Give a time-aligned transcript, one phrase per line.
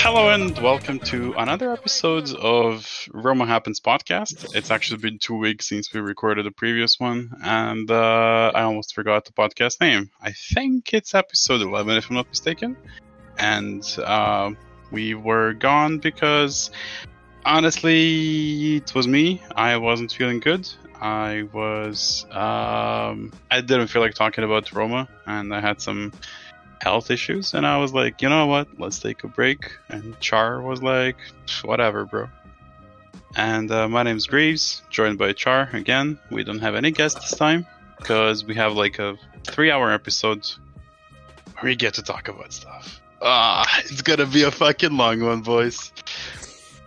[0.00, 4.54] Hello and welcome to another episode of Roma Happens podcast.
[4.54, 8.94] It's actually been two weeks since we recorded the previous one, and uh, I almost
[8.94, 10.08] forgot the podcast name.
[10.22, 12.76] I think it's episode 11, if I'm not mistaken.
[13.38, 14.52] And uh,
[14.92, 16.70] we were gone because,
[17.44, 19.42] honestly, it was me.
[19.56, 20.68] I wasn't feeling good.
[21.00, 22.24] I was.
[22.30, 26.12] Um, I didn't feel like talking about Roma, and I had some
[26.88, 28.68] health issues and i was like you know what?
[28.78, 29.72] Let's take a break.
[29.88, 31.16] And char was like
[31.62, 32.28] whatever bro.
[33.36, 36.18] And uh, my name's greaves joined by char again.
[36.30, 37.66] We don't have any guests this time
[37.98, 40.46] because we have like a three hour episode
[41.54, 43.00] where we get to talk about stuff.
[43.20, 45.92] Ah it's gonna be a fucking long one boys.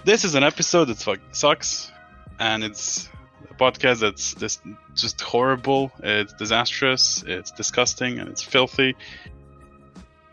[0.03, 1.91] This is an episode that sucks
[2.39, 3.07] and it's
[3.49, 4.61] a podcast that's just
[4.95, 5.91] just horrible.
[6.03, 7.23] It's disastrous.
[7.25, 8.95] It's disgusting and it's filthy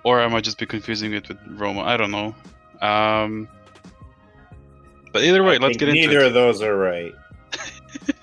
[0.09, 1.83] or I might just be confusing it with Roma.
[1.83, 2.35] I don't know.
[2.81, 3.47] Um,
[5.13, 6.29] but either way, I let's get into Neither it.
[6.29, 7.15] of those are right.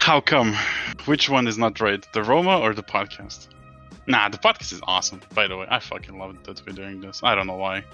[0.00, 0.56] How come?
[1.04, 2.04] Which one is not right?
[2.12, 3.46] The Roma or the podcast?
[4.08, 5.20] Nah, the podcast is awesome.
[5.32, 7.20] By the way, I fucking love that we're doing this.
[7.22, 7.84] I don't know why.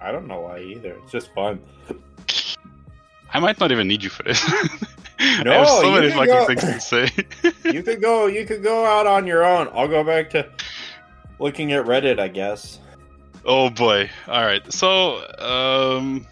[0.00, 0.96] I don't know why either.
[1.02, 1.60] It's just fun.
[3.34, 4.42] I might not even need you for this.
[5.18, 7.08] I No, have so you many fucking go- things to say.
[7.72, 8.26] You could go.
[8.26, 9.68] You could go out on your own.
[9.72, 10.48] I'll go back to
[11.38, 12.18] looking at Reddit.
[12.18, 12.78] I guess.
[13.44, 14.10] Oh boy.
[14.28, 14.62] All right.
[14.72, 16.26] So, um,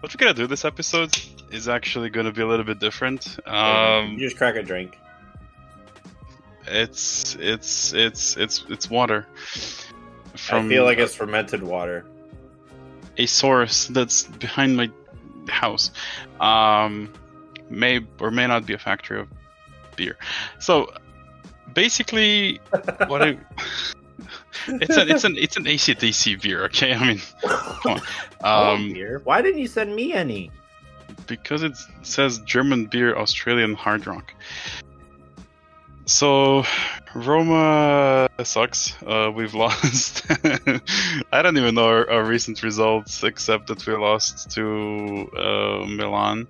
[0.00, 1.16] what we're gonna do this episode
[1.50, 3.38] is actually gonna be a little bit different.
[3.46, 4.98] Um, you just crack a drink.
[6.66, 9.26] it's it's it's it's it's water
[10.50, 12.04] I feel like it's fermented water.
[13.18, 14.90] a source that's behind my
[15.48, 15.90] house.
[16.40, 17.12] Um,
[17.70, 19.28] may or may not be a factory of
[19.96, 20.16] beer.
[20.58, 20.92] So,
[21.74, 22.60] basically,
[23.06, 23.38] what I
[24.68, 26.64] it's an it's an it's an ACDC beer.
[26.64, 28.00] Okay, I mean, come on.
[28.44, 29.22] Um, beer.
[29.24, 30.50] Why didn't you send me any?
[31.26, 34.32] because it says German beer, Australian hard rock.
[36.06, 36.64] So
[37.14, 38.94] Roma sucks.
[39.02, 40.24] Uh, we've lost.
[41.32, 46.46] I don't even know our, our recent results except that we lost to uh, Milan.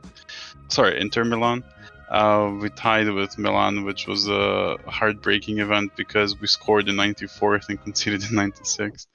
[0.69, 1.65] Sorry, Inter Milan.
[2.09, 7.69] Uh, we tied with Milan, which was a heartbreaking event because we scored in 94th
[7.69, 9.06] and conceded in 96.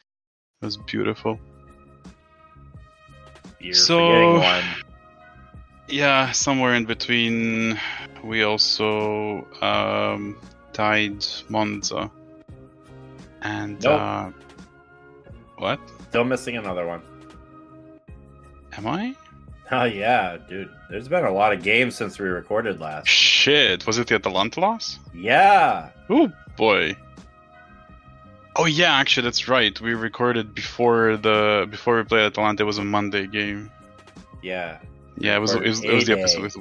[0.61, 1.39] It was beautiful.
[3.59, 4.61] You're So-.
[5.87, 7.77] Yeah, somewhere in between.
[8.23, 10.37] We also um,
[10.73, 12.09] tied Monza.
[13.41, 13.99] And Nope.
[14.01, 14.29] uh,
[15.57, 15.79] what
[16.09, 17.01] Still missing another one.
[18.73, 19.15] am I?
[19.73, 20.69] Oh yeah, dude.
[20.89, 23.07] There's been a lot of games since we recorded last.
[23.07, 24.99] Shit, was it the Atalanta loss?
[25.13, 25.91] Yeah.
[26.09, 26.97] Oh boy.
[28.57, 29.79] Oh yeah, actually that's right.
[29.79, 32.63] We recorded before the before we played Atalanta.
[32.63, 33.71] It was a Monday game.
[34.43, 34.79] Yeah.
[35.17, 35.53] Yeah, it was.
[35.53, 36.57] It was, it was the episode with.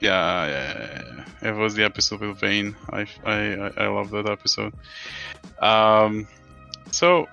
[0.00, 1.02] Yeah, yeah,
[1.42, 1.50] yeah.
[1.50, 2.76] It was the episode with Vane.
[2.90, 4.72] I, I, I, I love that episode.
[5.58, 6.26] Um,
[6.90, 7.28] so.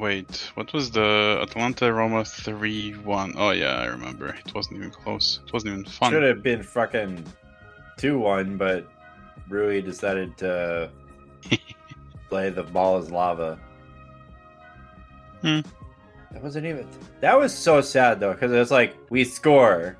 [0.00, 3.34] Wait, what was the Atalanta Roma three one?
[3.36, 4.28] Oh yeah, I remember.
[4.28, 5.40] It wasn't even close.
[5.46, 6.10] It wasn't even fun.
[6.10, 7.22] Should have been fucking
[7.98, 8.88] two one, but
[9.50, 10.90] Rui decided to
[12.30, 13.58] play the ball as lava.
[15.42, 15.60] Hmm.
[16.32, 16.88] That wasn't even.
[17.20, 19.98] That was so sad though, because it was like we score,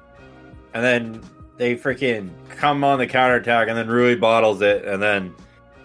[0.72, 1.22] and then
[1.58, 5.34] they freaking come on the counterattack, and then Rui bottles it, and then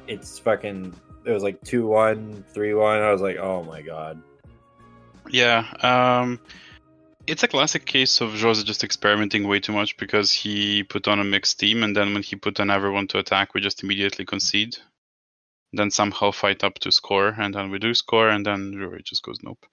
[0.08, 0.94] it's fucking.
[1.26, 3.02] It was like 2 1, 3 1.
[3.02, 4.22] I was like, oh my god.
[5.30, 6.40] Yeah, um,
[7.26, 11.20] it's a classic case of Jose just experimenting way too much because he put on
[11.20, 14.26] a mixed team, and then when he put on everyone to attack, we just immediately
[14.26, 14.78] concede.
[15.76, 19.24] Then somehow fight up to score, and then we do score, and then Rui just
[19.24, 19.66] goes nope.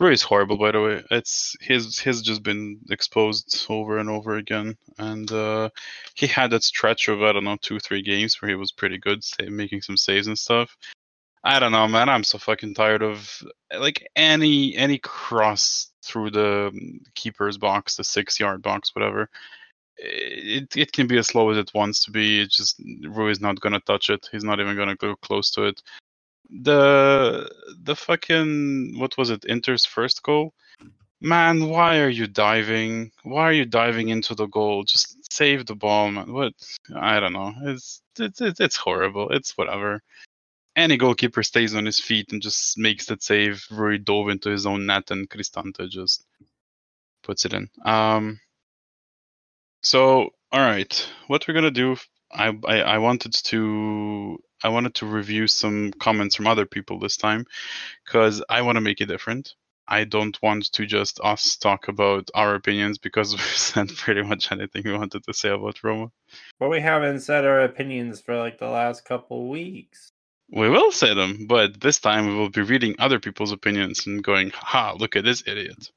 [0.00, 1.04] Rui is horrible, by the way.
[1.10, 5.70] It's his his just been exposed over and over again, and uh,
[6.14, 8.98] he had that stretch of I don't know two three games where he was pretty
[8.98, 10.76] good, making some saves and stuff.
[11.44, 12.08] I don't know, man.
[12.08, 13.42] I'm so fucking tired of
[13.78, 16.72] like any any cross through the
[17.14, 19.28] keeper's box, the six yard box, whatever.
[19.96, 22.40] It it can be as slow as it wants to be.
[22.40, 24.28] It's just Rui's not gonna touch it.
[24.32, 25.82] He's not even gonna go close to it.
[26.50, 27.50] The
[27.82, 29.44] the fucking what was it?
[29.48, 30.54] Inter's first goal.
[31.20, 33.10] Man, why are you diving?
[33.22, 34.84] Why are you diving into the goal?
[34.84, 36.32] Just save the ball, man.
[36.32, 36.52] What?
[36.94, 37.54] I don't know.
[37.62, 39.30] It's it's it's, it's horrible.
[39.30, 40.02] It's whatever
[40.76, 43.64] any goalkeeper stays on his feet and just makes that save.
[43.70, 46.26] Rui dove into his own net, and Cristante just
[47.22, 47.68] puts it in.
[47.84, 48.40] Um.
[49.84, 51.96] So, all right, what we're gonna do
[52.34, 57.16] I, I I wanted to I wanted to review some comments from other people this
[57.16, 57.46] time
[58.04, 59.54] because I want to make it different.
[59.86, 64.50] I don't want to just us talk about our opinions because we've said pretty much
[64.50, 66.10] anything we wanted to say about Roma.
[66.58, 70.08] But we haven't said our opinions for like the last couple weeks.
[70.50, 74.22] We will say them, but this time we will be reading other people's opinions and
[74.22, 75.90] going, ha, look at this idiot.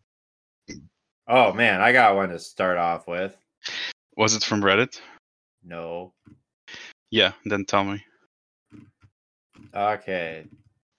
[1.27, 3.35] Oh man, I got one to start off with.
[4.15, 4.99] Was it from Reddit?
[5.63, 6.13] No.
[7.11, 8.03] Yeah, then tell me.
[9.75, 10.45] Okay.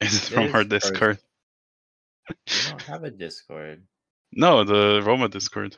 [0.01, 1.19] Is it from our Discord.
[2.29, 2.35] We
[2.69, 3.83] don't have a Discord.
[4.33, 5.77] No, the Roma Discord.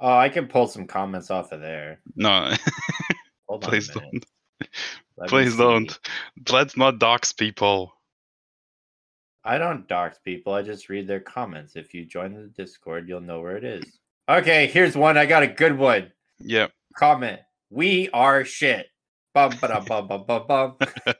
[0.00, 2.00] Oh, I can pull some comments off of there.
[2.16, 2.54] No,
[3.48, 4.26] Hold on please don't.
[5.16, 5.98] Let Please don't.
[6.50, 7.92] Let's not dox people.
[9.44, 10.54] I don't dox people.
[10.54, 11.76] I just read their comments.
[11.76, 13.84] If you join the Discord, you'll know where it is.
[14.28, 15.18] Okay, here's one.
[15.18, 16.12] I got a good one.
[16.38, 16.68] Yeah.
[16.96, 17.40] Comment.
[17.70, 18.86] We are shit.
[19.34, 20.76] Bum ba bum bum bum bum.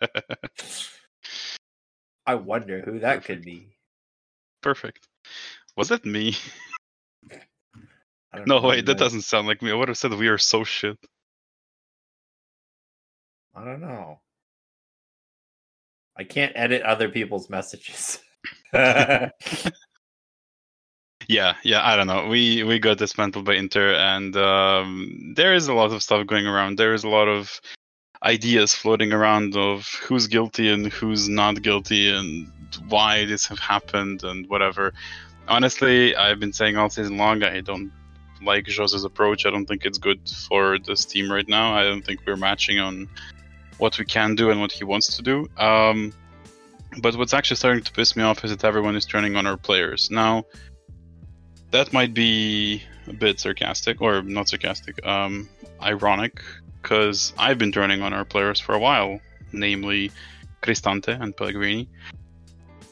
[2.26, 3.76] I wonder who that could be.
[4.62, 5.08] Perfect.
[5.76, 6.37] Was it me?
[8.46, 8.96] No, wait, that man.
[8.99, 9.70] doesn't sound like me.
[9.70, 10.98] I would have said we are so shit.
[13.55, 14.20] I don't know.
[16.16, 18.19] I can't edit other people's messages.
[21.32, 22.26] Yeah, yeah, I don't know.
[22.29, 26.46] We we got dismantled by Inter, and um, there is a lot of stuff going
[26.46, 26.76] around.
[26.76, 27.58] There is a lot of
[28.23, 32.52] ideas floating around of who's guilty and who's not guilty, and
[32.90, 34.93] why this have happened, and whatever.
[35.49, 37.90] Honestly, I've been saying all season long, I don't
[38.43, 39.46] like Jose's approach.
[39.46, 41.75] I don't think it's good for this team right now.
[41.75, 43.08] I don't think we're matching on
[43.79, 45.49] what we can do and what he wants to do.
[45.56, 46.12] Um,
[47.00, 49.56] but what's actually starting to piss me off is that everyone is turning on our
[49.56, 50.44] players now
[51.72, 55.48] that might be a bit sarcastic or not sarcastic um
[55.82, 56.40] ironic
[56.80, 59.20] because i've been turning on our players for a while
[59.52, 60.10] namely
[60.62, 61.88] cristante and pellegrini.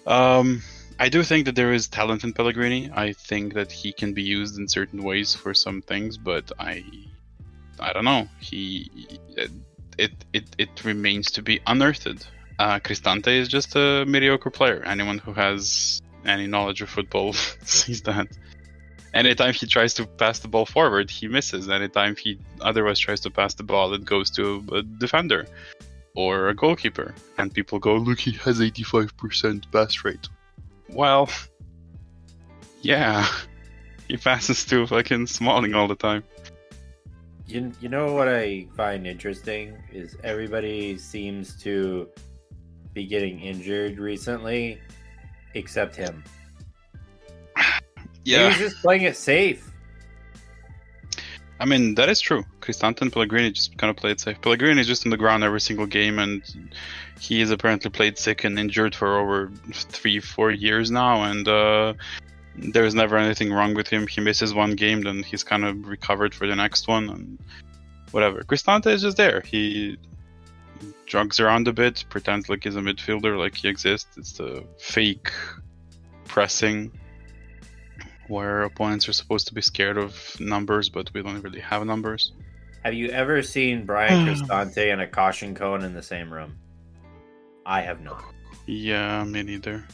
[0.06, 0.62] Um
[0.98, 2.90] i do think that there is talent in pellegrini.
[2.92, 6.84] I think that he can be used in certain ways for some things but i
[7.78, 8.28] i don't know.
[8.40, 8.90] He
[9.96, 12.26] it it, it remains to be unearthed.
[12.58, 14.82] Uh, cristante is just a mediocre player.
[14.84, 17.32] Anyone who has any knowledge of football
[17.64, 18.28] sees that
[19.14, 21.68] anytime he tries to pass the ball forward, he misses.
[21.68, 25.46] Anytime he otherwise tries to pass the ball, it goes to a defender
[26.14, 27.14] or a goalkeeper.
[27.38, 30.28] And people go, look, he has 85% pass rate.
[30.88, 31.28] Well,
[32.82, 33.26] yeah,
[34.08, 36.24] he passes to fucking Smalling all the time.
[37.46, 42.08] You, you know what I find interesting is everybody seems to
[42.92, 44.80] be getting injured recently,
[45.54, 46.22] except him.
[48.24, 49.70] He was just playing it safe.
[51.60, 52.44] I mean, that is true.
[52.60, 54.40] Cristante and Pellegrini just kind of played safe.
[54.40, 56.42] Pellegrini is just on the ground every single game, and
[57.20, 61.92] he is apparently played sick and injured for over three, four years now, and uh,
[62.56, 64.06] there's never anything wrong with him.
[64.06, 67.38] He misses one game, then he's kind of recovered for the next one, and
[68.10, 68.42] whatever.
[68.42, 69.42] Cristante is just there.
[69.42, 69.98] He
[71.04, 74.16] jogs around a bit, pretends like he's a midfielder, like he exists.
[74.16, 75.30] It's the fake
[76.24, 76.90] pressing
[78.30, 82.32] where opponents are supposed to be scared of numbers, but we don't really have numbers.
[82.84, 86.56] Have you ever seen Bryan Cristante and a caution cone in the same room?
[87.66, 88.24] I have not.
[88.66, 89.84] Yeah, me neither.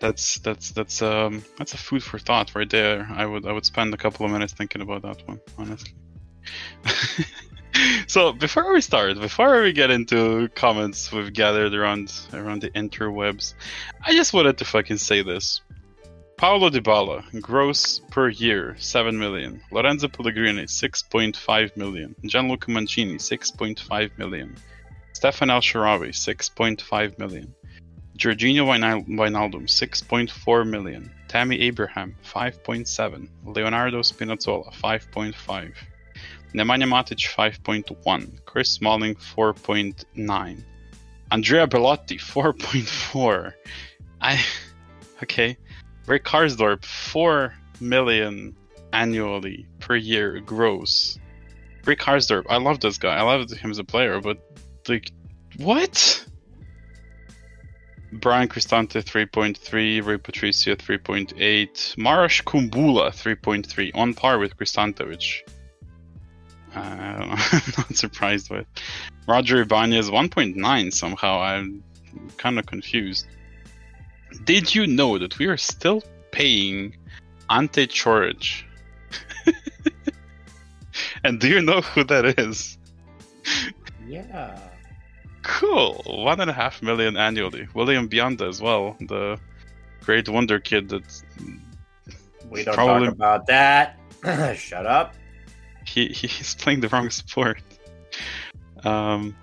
[0.00, 3.08] That's that's that's um that's a food for thought right there.
[3.10, 5.94] I would I would spend a couple of minutes thinking about that one, honestly.
[8.06, 13.54] so before we start, before we get into comments we've gathered around around the interwebs,
[14.04, 15.62] I just wanted to fucking say this.
[16.36, 19.60] Paulo Dybala, gross per year, 7 million.
[19.72, 22.14] Lorenzo Pellegrini, 6.5 million.
[22.26, 24.54] Gianluca Mancini, 6.5 million.
[25.14, 27.54] Stephan El Shaarawy, 6.5 million.
[28.18, 31.10] Georginio Wijnal- Wijnaldum, 6.4 million.
[31.28, 33.28] Tammy Abraham, 5.7.
[33.44, 35.72] Leonardo Spinazzola, 5.5.
[36.54, 38.44] Nemanja Matic, 5.1.
[38.44, 40.62] Chris Smalling, 4.9.
[41.30, 43.54] Andrea Bellotti, 4.4.
[44.20, 44.44] I.
[45.22, 45.56] Okay.
[46.06, 48.56] Rick Karsdorp, 4 million
[48.92, 51.18] annually per year gross.
[51.84, 53.16] Rick Karsdorp, I love this guy.
[53.16, 54.38] I love him as a player, but
[54.88, 55.10] like,
[55.58, 56.24] what?
[58.12, 61.34] Bryan Cristante 3.3, Rui Patricio 3.8,
[61.96, 65.44] Marash Kumbula 3.3, on par with Cristante, which
[66.74, 66.78] uh,
[67.52, 68.66] I'm not surprised with.
[69.26, 71.40] Roger Ibanez 1.9 somehow.
[71.40, 71.82] I'm
[72.36, 73.26] kind of confused.
[74.44, 76.96] Did you know that we are still paying
[77.50, 78.62] Ante Ćorić?
[81.24, 82.78] and do you know who that is?
[84.06, 84.58] Yeah.
[85.42, 86.02] Cool.
[86.06, 87.68] One and a half million annually.
[87.74, 89.38] William Bianda as well, the
[90.02, 91.22] great wonder kid that
[92.50, 93.98] We don't Probably- talk about that.
[94.56, 95.14] Shut up.
[95.84, 97.62] he he's playing the wrong sport.
[98.84, 99.36] Um.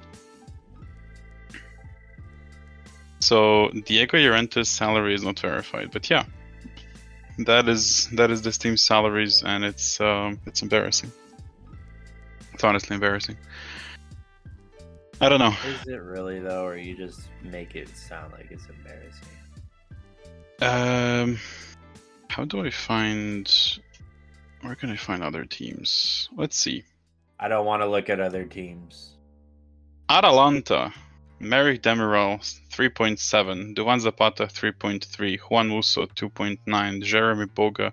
[3.23, 6.25] So Diego Llorente's salary is not verified, but yeah,
[7.37, 11.09] that is that is this team's salaries, and it's um it's embarrassing.
[12.53, 13.37] It's honestly embarrassing.
[15.21, 15.55] I don't know.
[15.65, 19.29] Is it really though, or you just make it sound like it's embarrassing?
[20.61, 21.39] Um,
[22.27, 23.49] how do I find?
[24.63, 26.27] Where can I find other teams?
[26.35, 26.83] Let's see.
[27.39, 29.13] I don't want to look at other teams.
[30.09, 30.93] Atalanta,
[31.43, 32.39] Merih Demiral,
[32.71, 37.91] 3.7, Duvan Zapata, 3.3, Juan Musso, 2.9, Jeremy Boga,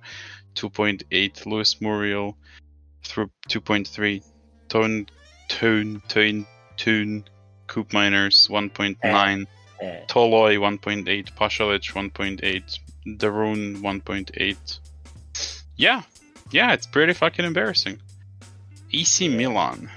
[0.54, 2.36] 2.8, Luis Muriel,
[3.04, 4.22] 2.3,
[4.68, 5.06] Tone,
[5.48, 7.24] Tone, Tone, Teun,
[7.66, 9.46] Coop Miners, 1.9,
[9.80, 10.04] Eh.
[10.08, 12.78] Toloi, 1.8, Pašalić, 1.8,
[13.16, 14.78] de Roon, 1.8.
[15.76, 16.02] Yeah,
[16.50, 17.98] yeah, it's pretty fucking embarrassing.
[18.92, 19.90] AC Milan.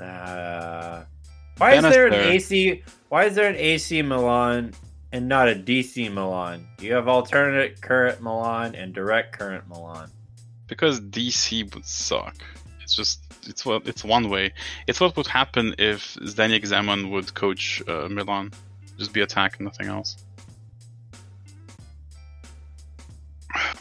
[0.00, 1.04] Uh,
[1.58, 2.82] why is there an AC?
[3.08, 4.72] Why is there an AC Milan
[5.12, 6.66] and not a DC Milan?
[6.80, 10.10] You have alternate current Milan and direct current Milan.
[10.66, 12.36] because DC would suck.
[12.82, 14.52] It's just it's what it's one way.
[14.86, 18.52] It's what would happen if Zdeněk Zeman would coach uh, Milan.
[18.98, 20.16] Just be attack and nothing else.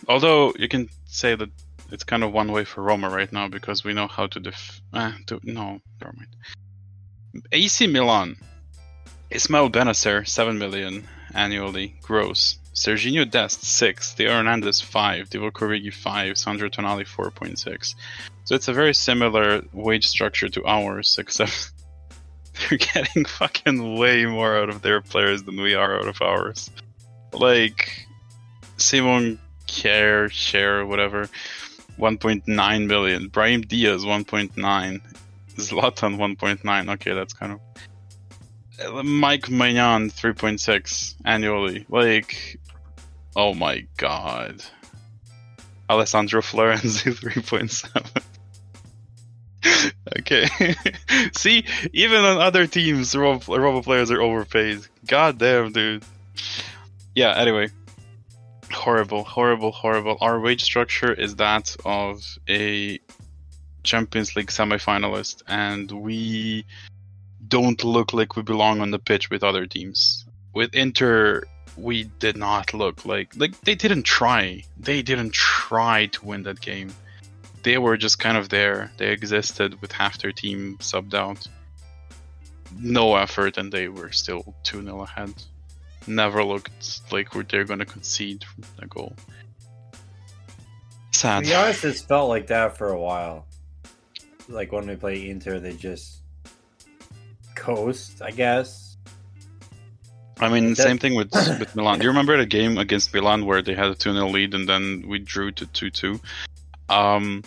[0.07, 1.49] Although you can say that
[1.91, 4.81] it's kind of one way for Roma right now because we know how to def.
[4.93, 6.35] Eh, to, no, never mind.
[7.51, 8.35] AC Milan.
[9.29, 12.59] Ismail Bennacer, 7 million annually, gross.
[12.73, 14.13] Sergiño Dest, 6.
[14.13, 15.29] Theo Hernandez, 5.
[15.29, 16.37] Divock Origi, 5.
[16.37, 17.95] Sandro Tonali, 4.6.
[18.45, 21.71] So it's a very similar wage structure to ours, except
[22.69, 26.69] they're getting fucking way more out of their players than we are out of ours.
[27.31, 28.07] Like,
[28.77, 31.29] Simon Care, Share, whatever,
[31.97, 33.27] 1.9 million.
[33.27, 35.01] Brahim Diaz, 1.9.
[35.57, 36.93] Zlatan, 1.9.
[36.93, 37.59] Okay, that's kind of.
[39.05, 41.85] Mike Maignan, 3.6 annually.
[41.89, 42.59] Like,
[43.35, 44.63] oh my god.
[45.89, 48.23] Alessandro Florenzi, 3.7.
[50.19, 50.75] okay.
[51.37, 54.79] See, even on other teams, Robo players are overpaid.
[55.07, 56.03] God damn, dude.
[57.15, 57.69] Yeah, anyway.
[58.71, 60.17] Horrible, horrible, horrible.
[60.19, 62.99] Our wage structure is that of a
[63.83, 66.65] Champions League semi-finalist, and we
[67.47, 70.25] don't look like we belong on the pitch with other teams.
[70.53, 71.43] With Inter,
[71.77, 74.63] we did not look like like they didn't try.
[74.77, 76.93] They didn't try to win that game.
[77.63, 78.91] They were just kind of there.
[78.97, 81.47] They existed with half their team subbed out.
[82.77, 85.33] No effort, and they were still 2 0 ahead.
[86.07, 88.43] Never looked like they're going to concede
[88.79, 89.15] a goal.
[91.13, 91.43] To Sad.
[91.43, 93.45] be honest, it's felt like that for a while.
[94.49, 96.21] Like when we play Inter, they just
[97.55, 98.97] coast, I guess.
[100.39, 101.99] I mean, same thing with with Milan.
[101.99, 104.67] Do you remember the game against Milan where they had a 2 0 lead and
[104.67, 106.19] then we drew to 2 2?
[106.89, 107.43] Um,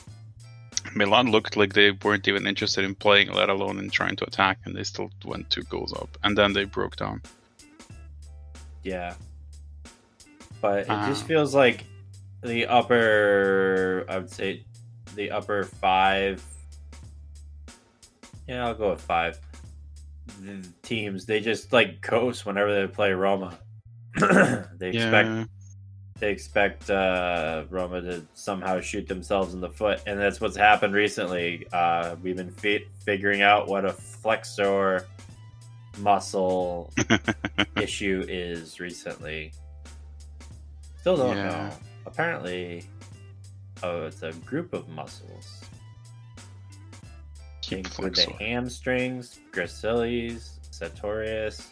[0.94, 4.58] Milan looked like they weren't even interested in playing, let alone in trying to attack,
[4.64, 6.16] and they still went two goals up.
[6.24, 7.20] And then they broke down.
[8.82, 9.14] Yeah.
[10.62, 11.26] But it just Ah.
[11.26, 11.84] feels like
[12.42, 14.64] the upper, I would say,
[15.14, 16.42] the upper five.
[18.48, 19.38] Yeah, I'll go with five.
[20.40, 23.58] The teams they just like coast whenever they play Roma.
[24.18, 25.44] they expect Yeah.
[26.18, 30.94] they expect uh, Roma to somehow shoot themselves in the foot, and that's what's happened
[30.94, 31.66] recently.
[31.72, 35.06] Uh, we've been fi- figuring out what a flexor
[35.98, 36.92] muscle
[37.76, 39.52] issue is recently.
[41.00, 41.48] Still don't Yeah.
[41.50, 41.70] know.
[42.06, 42.84] Apparently,
[43.82, 45.62] oh, it's a group of muscles.
[47.72, 51.68] Include the hamstrings, gracilis, sartorius,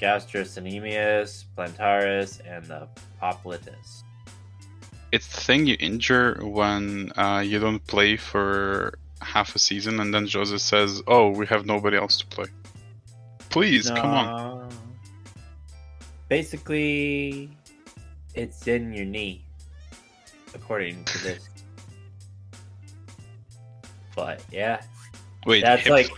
[0.00, 2.88] gastrocnemius, plantaris, and the
[3.20, 4.02] popliteus.
[5.12, 10.12] It's the thing you injure when uh, you don't play for half a season, and
[10.14, 12.46] then Jose says, "Oh, we have nobody else to play."
[13.50, 14.70] Please, come on.
[16.28, 17.50] Basically,
[18.34, 19.44] it's in your knee,
[20.54, 21.48] according to this.
[24.14, 24.82] But yeah,
[25.46, 26.10] Wait, that's hip, like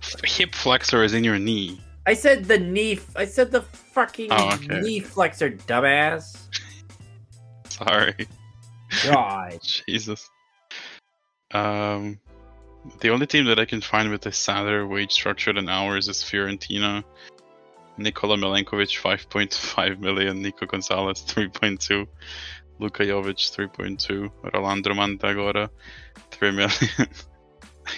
[0.00, 1.80] flex- hip flexor is in your knee.
[2.06, 2.98] I said the knee.
[3.14, 4.80] I said the fucking Oh, okay.
[4.80, 6.36] knee flexor, dumbass.
[7.68, 8.14] Sorry.
[9.04, 9.58] God.
[9.88, 10.28] Jesus.
[11.52, 12.18] Um,
[13.00, 16.18] The only team that I can find with a sadder wage structure than ours is
[16.18, 17.04] Fiorentina.
[17.98, 22.06] Nikola Milenkovic 5.5 million, Nico Gonzalez 3.2,
[22.78, 25.68] Luka Jovic 3.2, Rolando Mandragora
[26.30, 26.70] 3 million.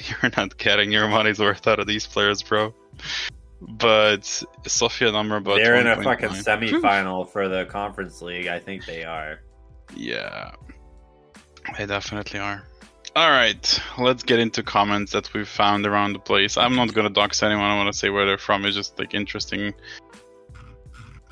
[0.22, 2.74] You're not getting your money's worth out of these players, bro.
[3.60, 4.22] But
[4.64, 5.56] Sofyan Amrabat.
[5.56, 6.04] They're in a 1.9.
[6.04, 8.48] fucking semifinal for the conference league.
[8.48, 9.40] I think they are.
[9.94, 10.52] Yeah,
[11.78, 12.66] they definitely are.
[13.14, 16.56] All right, let's get into comments that we've found around the place.
[16.56, 17.64] I'm not gonna dox anyone.
[17.64, 18.64] I want to say where they're from.
[18.64, 19.74] It's just like interesting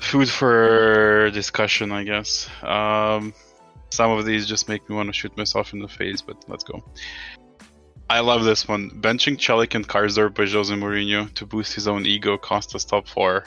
[0.01, 2.49] food for discussion, I guess.
[2.61, 3.33] Um,
[3.89, 6.63] some of these just make me want to shoot myself in the face, but let's
[6.63, 6.83] go.
[8.11, 8.89] I love this one.
[8.89, 13.07] Benching Çelik and Karsdorp by Jose Mourinho to boost his own ego cost us top
[13.07, 13.45] four.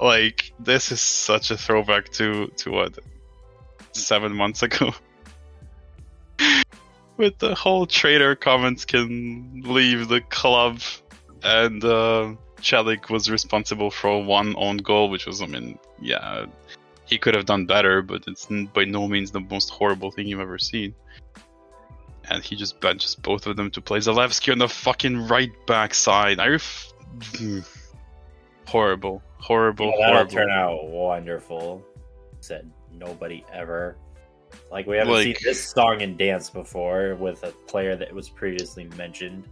[0.00, 3.00] Like this is such a throwback to to what
[3.90, 4.94] seven months ago.
[7.16, 10.78] With the whole traitor comments can leave the club,
[11.42, 12.34] and uh,
[13.10, 16.46] was responsible for one own goal, which was, I mean, yeah,
[17.06, 20.38] he could have done better, but it's by no means the most horrible thing you've
[20.38, 20.94] ever seen.
[22.28, 25.94] And he just benches both of them to play Zalewski on the fucking right back
[25.94, 26.40] side.
[26.40, 26.92] I ref-
[28.66, 30.32] horrible, horrible, Yeah, that'll horrible.
[30.32, 31.84] turn out wonderful.
[32.40, 33.96] Said nobody ever.
[34.70, 38.28] Like we haven't Like- seen this song and dance before with a player that was
[38.28, 39.44] previously mentioned.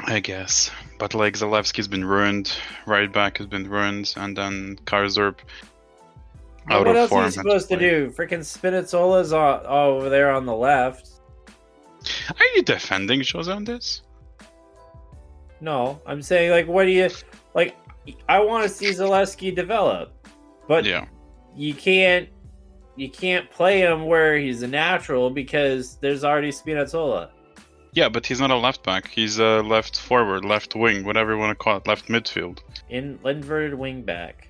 [0.00, 0.70] I guess.
[0.98, 2.56] But like Zalewski's been ruined,
[2.86, 5.38] right back has been ruined, and then Karsdorp
[6.70, 8.10] out what else are you supposed to do?
[8.10, 11.10] Freaking Spinazzola's on, over there on the left.
[12.30, 14.02] Are you defending Jose on this?
[15.60, 17.10] No, I'm saying like, what do you
[17.54, 17.76] like?
[18.28, 20.12] I want to see Zalewski develop,
[20.66, 21.06] but yeah.
[21.56, 22.28] you can't.
[22.96, 27.30] You can't play him where he's a natural because there's already Spinazzola.
[27.92, 29.08] Yeah, but he's not a left back.
[29.08, 32.58] He's a left forward, left wing, whatever you want to call it, left midfield.
[32.88, 34.47] in inverted wing back.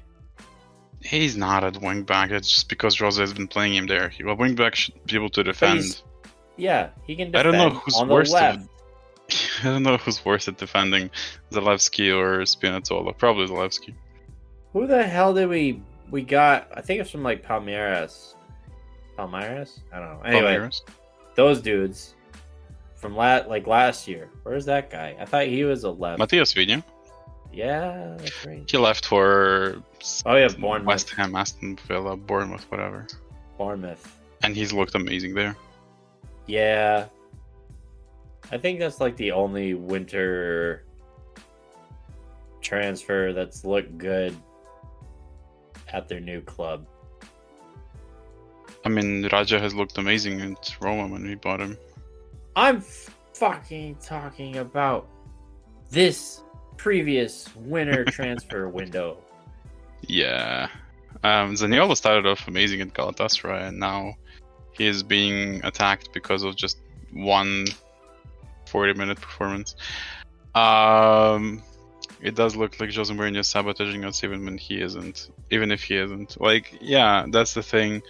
[1.09, 2.31] He's not a wing back.
[2.31, 4.09] It's just because Jose has been playing him there.
[4.11, 6.03] He- A wing back should be able to defend.
[6.57, 7.35] Yeah, he can.
[7.35, 8.59] I don't know who's on the worse left.
[8.59, 8.68] than-
[9.62, 11.11] I don't know who's worse at defending,
[11.53, 13.16] Zalewski or Spinazzola.
[13.16, 13.94] Probably Zalewski.
[14.73, 16.68] Who the hell did we we got?
[16.75, 18.35] I think it's from like Palmeiras.
[19.18, 19.81] Palmeiras?
[19.92, 20.21] I don't know.
[20.25, 20.81] Anyway, Palmeiras.
[21.37, 22.14] those dudes
[22.97, 24.29] from la- like last year.
[24.42, 25.16] Where's that guy?
[25.21, 26.21] I thought he was a left.
[26.21, 26.83] Matías Viña.
[27.52, 28.70] Yeah, that's right.
[28.70, 29.82] He left for
[30.26, 30.87] Oh yeah, Bournemouth.
[30.87, 33.06] West Ham, Aston Villa, Bournemouth, whatever.
[33.56, 34.16] Bournemouth.
[34.42, 35.56] And he's looked amazing there.
[36.46, 37.06] Yeah.
[38.50, 40.84] I think that's like the only winter
[42.61, 44.37] transfer that's looked good
[45.92, 46.87] at their new club.
[48.84, 51.76] I mean, Raja has looked amazing at Roma when we bought him.
[52.56, 52.80] I'm
[53.34, 55.08] fucking talking about
[55.90, 56.42] this
[56.78, 59.18] previous winter transfer window.
[60.06, 60.68] Yeah.
[61.24, 64.14] Um, Zaniolo started off amazing at Galatasaray, and now
[64.70, 66.78] he is being attacked because of just
[67.12, 67.66] one
[68.66, 69.74] 40 minute performance.
[70.54, 71.62] Um,
[72.20, 75.30] it does look like Jose Mourinho is sabotaging us even when he isn't.
[75.50, 76.40] Even if he isn't.
[76.40, 78.02] Like, yeah, that's the thing.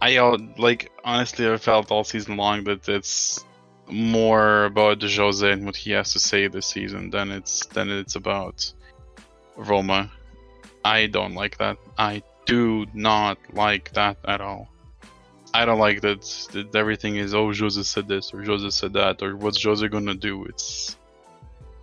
[0.00, 3.44] I uh, like honestly, I felt all season long that it's
[3.88, 8.16] more about Jose and what he has to say this season than it's than it's
[8.16, 8.72] about
[9.56, 10.10] Roma.
[10.84, 11.78] I don't like that.
[11.98, 14.68] I do not like that at all.
[15.52, 16.20] I don't like that,
[16.52, 20.14] that everything is oh Jose said this or Jose said that or what's Jose gonna
[20.14, 20.44] do.
[20.44, 20.96] It's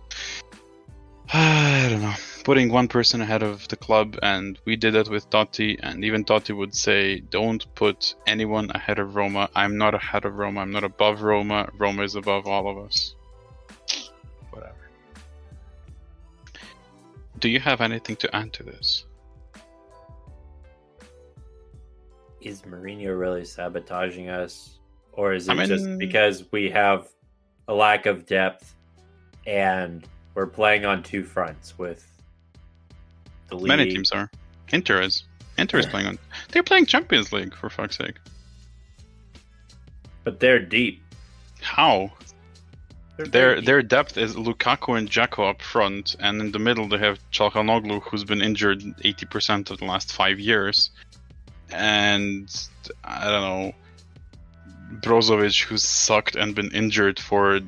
[1.32, 2.14] I don't know.
[2.44, 6.26] Putting one person ahead of the club, and we did that with Totti, and even
[6.26, 9.48] Totti would say, "Don't put anyone ahead of Roma.
[9.56, 10.60] I'm not ahead of Roma.
[10.60, 11.70] I'm not above Roma.
[11.78, 13.14] Roma is above all of us."
[14.50, 14.76] Whatever.
[17.38, 19.06] Do you have anything to add to this?
[22.42, 24.78] Is Mourinho really sabotaging us?
[25.12, 27.08] Or is it I mean- just because we have
[27.68, 28.74] a lack of depth
[29.46, 32.10] and we're playing on two fronts with
[33.48, 33.68] the league?
[33.68, 34.30] Many teams are.
[34.70, 35.24] Inter is.
[35.58, 36.18] Inter is playing on.
[36.50, 38.16] They're playing Champions League for fuck's sake.
[40.24, 41.02] But they're deep.
[41.60, 42.10] How?
[43.16, 43.64] They're Their deep.
[43.66, 48.02] their depth is Lukaku and Dzeko up front, and in the middle they have Çalhanoğlu,
[48.02, 50.90] who's been injured 80% of the last five years,
[51.70, 52.48] and
[53.04, 53.72] I don't know
[55.00, 57.60] Brozovic, who's sucked and been injured for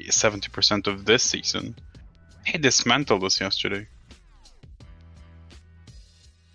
[0.00, 1.74] 70% of this season.
[2.46, 3.86] He dismantled us yesterday.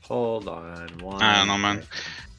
[0.10, 0.90] Hold on.
[1.00, 1.84] One I don't know, man.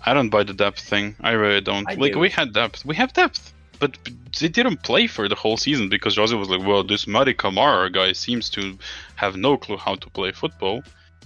[0.04, 1.14] I don't buy the depth thing.
[1.20, 1.88] I really don't.
[1.88, 2.18] I like do.
[2.18, 2.84] we had depth.
[2.84, 3.52] We have depth.
[3.78, 3.96] but
[4.38, 7.90] they didn't play for the whole season because Jose was like, well, this Mady Camara
[7.90, 8.78] guy seems to
[9.16, 10.82] have no clue how to play football.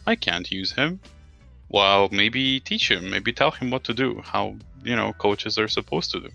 [0.07, 1.01] I can't use him.
[1.69, 5.67] Well, maybe teach him, maybe tell him what to do, how, you know, coaches are
[5.67, 6.29] supposed to do.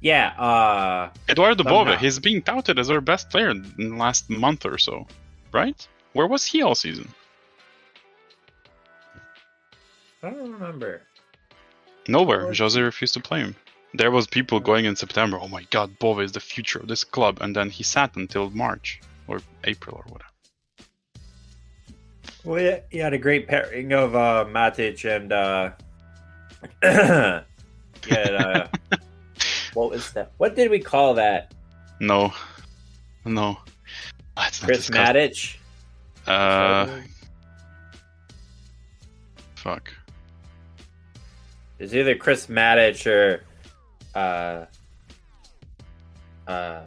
[0.00, 1.64] Yeah, uh Edoardo.
[1.64, 5.06] Bove, he's being touted as our best player in the last month or so,
[5.52, 5.88] right?
[6.12, 7.08] Where was he all season?
[10.26, 11.02] I don't remember.
[12.08, 12.46] Nowhere.
[12.46, 13.54] Or- Jose refused to play him.
[13.94, 15.38] There was people going in September.
[15.40, 18.50] Oh my God, Bove is the future of this club, and then he sat until
[18.50, 20.30] March or April or whatever.
[22.44, 25.70] Well, yeah, he had a great pairing of uh, Matic and uh,
[28.04, 28.68] he had, uh,
[29.74, 30.32] what was that?
[30.38, 31.54] What did we call that?
[32.00, 32.32] No,
[33.24, 33.58] no.
[34.36, 35.56] Let's not Chris discuss- Matic.
[36.26, 37.00] Uh,
[39.54, 39.90] fuck.
[41.78, 43.42] It's either Chris Matic or
[44.14, 44.66] uh,
[46.46, 46.86] uh,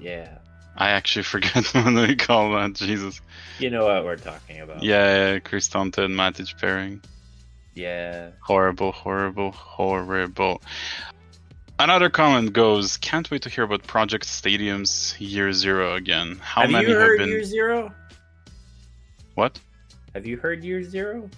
[0.00, 0.38] yeah.
[0.76, 2.74] I actually forget what we call that.
[2.74, 3.20] Jesus.
[3.58, 4.82] You know what we're talking about.
[4.82, 7.02] Yeah, yeah Cristante and Matic pairing.
[7.74, 8.30] Yeah.
[8.40, 10.62] Horrible, horrible, horrible.
[11.78, 16.38] Another comment goes, can't wait to hear about Project Stadium's Year Zero again.
[16.40, 17.36] How have many you heard have been.
[17.36, 17.92] Year Zero?
[19.34, 19.60] What?
[20.14, 21.28] Have you heard Year Zero?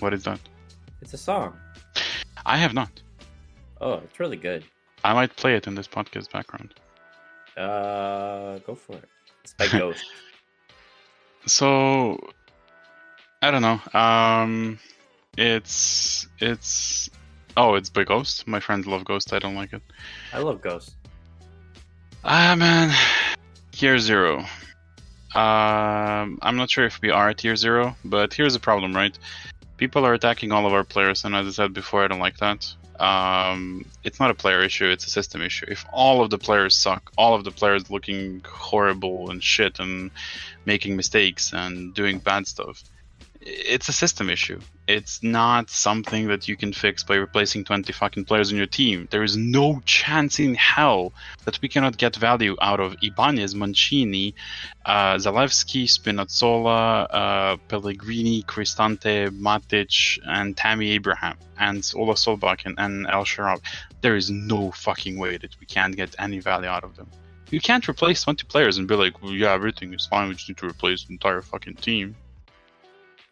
[0.00, 0.40] What is that?
[1.02, 1.56] It's a song.
[2.44, 3.02] I have not.
[3.80, 4.64] Oh, it's really good.
[5.02, 6.74] I might play it in this podcast background.
[7.56, 9.08] Uh, go for it.
[9.42, 10.04] It's by Ghost.
[11.46, 12.18] So,
[13.40, 13.80] I don't know.
[13.98, 14.78] Um,
[15.38, 17.08] it's it's
[17.56, 18.46] oh, it's by Ghost.
[18.46, 19.32] My friends love Ghost.
[19.32, 19.80] I don't like it.
[20.34, 20.96] I love Ghost.
[22.24, 22.94] Ah man,
[23.76, 24.40] year zero.
[25.34, 29.18] Um, I'm not sure if we are at year zero, but here's the problem, right?
[29.80, 32.36] People are attacking all of our players, and as I said before, I don't like
[32.36, 32.70] that.
[33.00, 35.64] Um, it's not a player issue; it's a system issue.
[35.68, 40.10] If all of the players suck, all of the players looking horrible and shit and
[40.66, 42.82] making mistakes and doing bad stuff,
[43.42, 44.60] it's a system issue.
[44.86, 49.08] It's not something that you can fix by replacing 20 fucking players in your team.
[49.10, 54.34] There is no chance in hell that we cannot get value out of Ibanez, Mancini,
[54.84, 63.06] uh, Zalewski, Spinazzola, uh, Pellegrini, Cristante, Matic, and Tammy Abraham, and Ola Solbakken and, and
[63.06, 63.60] El Sharab.
[64.02, 67.08] There is no fucking way that we can't get any value out of them.
[67.50, 70.48] You can't replace 20 players and be like, well, yeah, everything is fine, we just
[70.48, 72.16] need to replace the entire fucking team.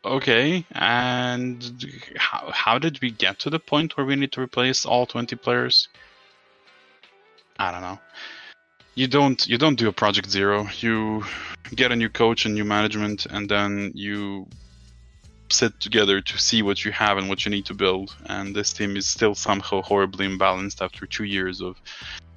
[0.04, 1.84] Okay, and
[2.16, 5.34] how, how did we get to the point where we need to replace all 20
[5.37, 5.88] players?
[7.58, 7.98] I don't know.
[8.94, 10.66] You don't you don't do a project zero.
[10.80, 11.24] You
[11.74, 14.48] get a new coach and new management and then you
[15.50, 18.14] sit together to see what you have and what you need to build.
[18.26, 21.80] And this team is still somehow horribly imbalanced after two years of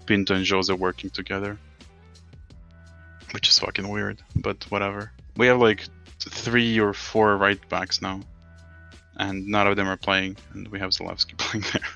[0.05, 1.57] Pinto and Jose working together.
[3.31, 5.11] Which is fucking weird, but whatever.
[5.37, 5.87] We have like
[6.29, 8.21] three or four right backs now,
[9.17, 11.87] and none of them are playing, and we have Zalewski playing there.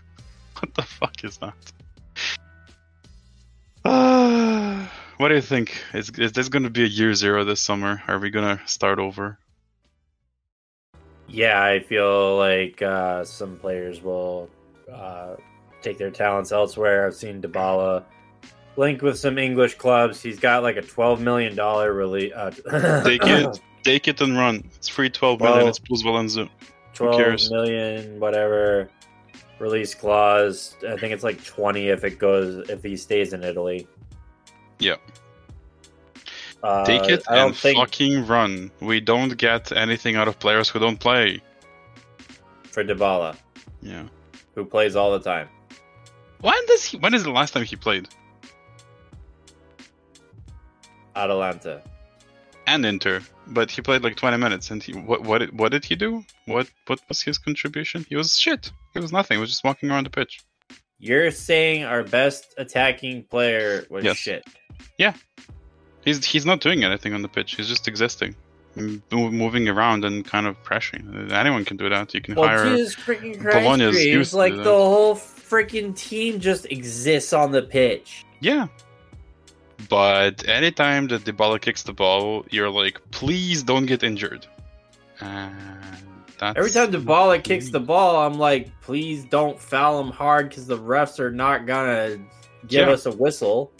[0.59, 1.53] what the fuck is that?
[3.83, 4.85] Uh,
[5.17, 5.81] what do you think?
[5.93, 8.01] Is, is this going to be a year zero this summer?
[8.07, 9.37] Are we going to start over?
[11.27, 14.49] Yeah, I feel like uh, some players will
[14.91, 15.35] uh,
[15.81, 17.07] take their talents elsewhere.
[17.07, 18.03] I've seen Dybala
[18.77, 20.21] linked with some English clubs.
[20.21, 22.31] He's got like a twelve million dollar release.
[22.33, 24.69] Uh, Take it, take it and run.
[24.75, 25.57] It's free 12 million.
[25.59, 26.01] Well- It's plus
[26.93, 27.51] twelve cares?
[27.51, 28.89] million, whatever
[29.59, 30.75] release clause.
[30.87, 33.87] I think it's like twenty if it goes if he stays in Italy.
[34.79, 34.95] Yeah.
[36.63, 38.71] Uh, Take it I and think fucking run.
[38.79, 41.41] We don't get anything out of players who don't play.
[42.71, 43.37] for Dybala,
[43.81, 44.03] Yeah.
[44.55, 45.47] who plays all the time.
[46.41, 46.97] When does he?
[46.97, 48.07] When is the last time he played?
[51.15, 51.81] Atalanta.
[52.67, 54.71] And Inter, but he played like 20 minutes.
[54.71, 56.23] And he what what did, what did he do?
[56.45, 58.05] What what was his contribution?
[58.09, 58.71] He was shit.
[58.93, 59.37] He was nothing.
[59.37, 60.41] He was just walking around the pitch.
[60.99, 64.17] You're saying our best attacking player was Yes.
[64.17, 64.43] shit.
[64.97, 65.13] Yeah,
[66.03, 67.55] he's he's not doing anything on the pitch.
[67.55, 68.35] He's just existing,
[69.11, 71.31] moving around and kind of pressuring.
[71.31, 72.13] Anyone can do that.
[72.13, 72.69] You can Well, hire.
[72.69, 78.25] Jesus freaking Christ, Bologna's like the whole freaking team just exists on the pitch.
[78.39, 78.67] Yeah.
[79.89, 84.47] But anytime that Dybala kicks the ball, you're like, please don't get injured.
[85.21, 85.55] And
[86.37, 90.67] that's Every time Dybala kicks the ball, I'm like, please don't foul him hard because
[90.67, 92.17] the refs are not gonna
[92.67, 92.93] give Yeah.
[92.93, 93.71] us a whistle.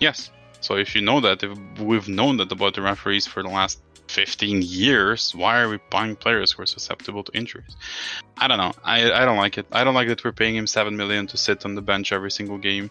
[0.00, 0.30] Yes.
[0.60, 3.80] So if you know that, if we've known that about the referees for the last
[4.08, 5.34] 15 years.
[5.34, 7.74] Why are we buying players who are susceptible to injuries?
[8.36, 8.72] I don't know.
[8.84, 9.66] I, I don't like it.
[9.72, 12.30] I don't like that we're paying him 7 million to sit on the bench every
[12.30, 12.90] single game.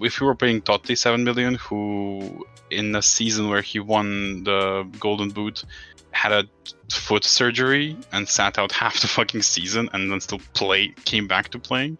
[0.00, 4.88] If we were paying Totti 7 million, who in a season where he won the
[4.98, 5.64] Golden Boot
[6.12, 6.44] had a
[6.92, 11.48] foot surgery and sat out half the fucking season and then still play came back
[11.50, 11.98] to playing,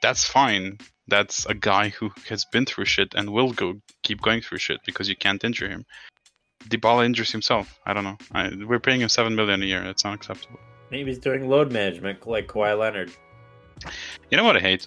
[0.00, 0.78] that's fine.
[1.08, 4.80] That's a guy who has been through shit and will go keep going through shit
[4.86, 5.84] because you can't injure him.
[6.68, 7.78] Dybala injures himself.
[7.84, 8.18] I don't know.
[8.32, 9.82] I, we're paying him seven million a year.
[9.82, 10.60] That's unacceptable.
[10.90, 13.10] Maybe he's doing load management like Kawhi Leonard.
[14.30, 14.86] You know what I hate?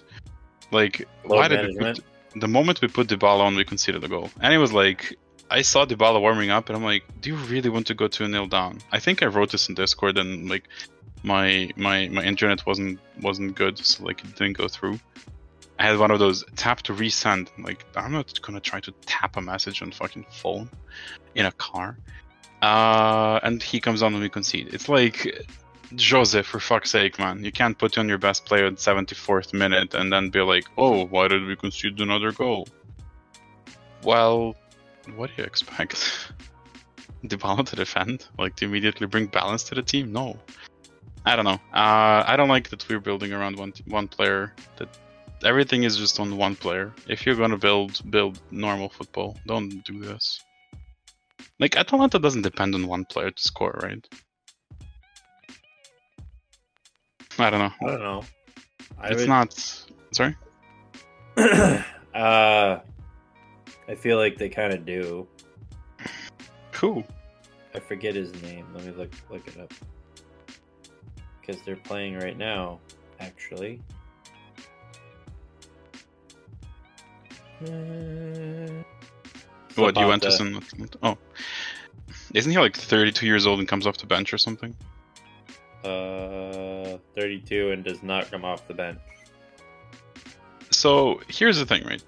[0.70, 2.00] Like, load why did we put,
[2.34, 5.16] the moment we put Dybala on, we conceded the goal, and it was like
[5.50, 8.26] I saw Dybala warming up, and I'm like, do you really want to go two
[8.28, 8.80] nil down?
[8.92, 10.68] I think I wrote this in Discord, and like
[11.22, 14.98] my my my internet wasn't wasn't good, so like it didn't go through.
[15.78, 17.48] I had one of those tap to resend.
[17.58, 20.70] Like, I'm not gonna try to tap a message on fucking phone
[21.34, 21.98] in a car.
[22.62, 24.72] Uh, and he comes on and we concede.
[24.72, 25.46] It's like,
[26.10, 27.44] Jose, for fuck's sake, man.
[27.44, 31.06] You can't put on your best player at 74th minute and then be like, oh,
[31.06, 32.68] why did we concede another goal?
[34.02, 34.56] Well,
[35.14, 36.32] what do you expect?
[37.24, 38.26] Dybala to defend?
[38.38, 40.12] Like, to immediately bring balance to the team?
[40.12, 40.36] No.
[41.24, 41.60] I don't know.
[41.72, 44.88] Uh, I don't like that we're building around one one player that
[45.44, 46.94] everything is just on one player.
[47.08, 50.40] If you're gonna build build normal football, don't do this.
[51.58, 54.06] Like Atalanta doesn't depend on one player to score, right?
[57.38, 57.72] I don't know.
[57.82, 58.24] I don't know.
[58.98, 59.28] I it's would...
[59.28, 59.84] not.
[60.12, 60.36] Sorry.
[61.36, 61.82] uh,
[62.14, 65.26] I feel like they kind of do.
[66.72, 67.04] Who?
[67.74, 68.66] I forget his name.
[68.74, 69.72] Let me look look it up.
[71.40, 72.80] Because they're playing right now,
[73.20, 73.80] actually.
[77.62, 78.82] Uh,
[79.76, 80.62] what Juventus and
[81.02, 81.16] oh,
[82.34, 84.74] isn't he like 32 years old and comes off the bench or something?
[85.86, 88.98] Uh, 32 and does not come off the bench.
[90.70, 92.02] So here's the thing, right?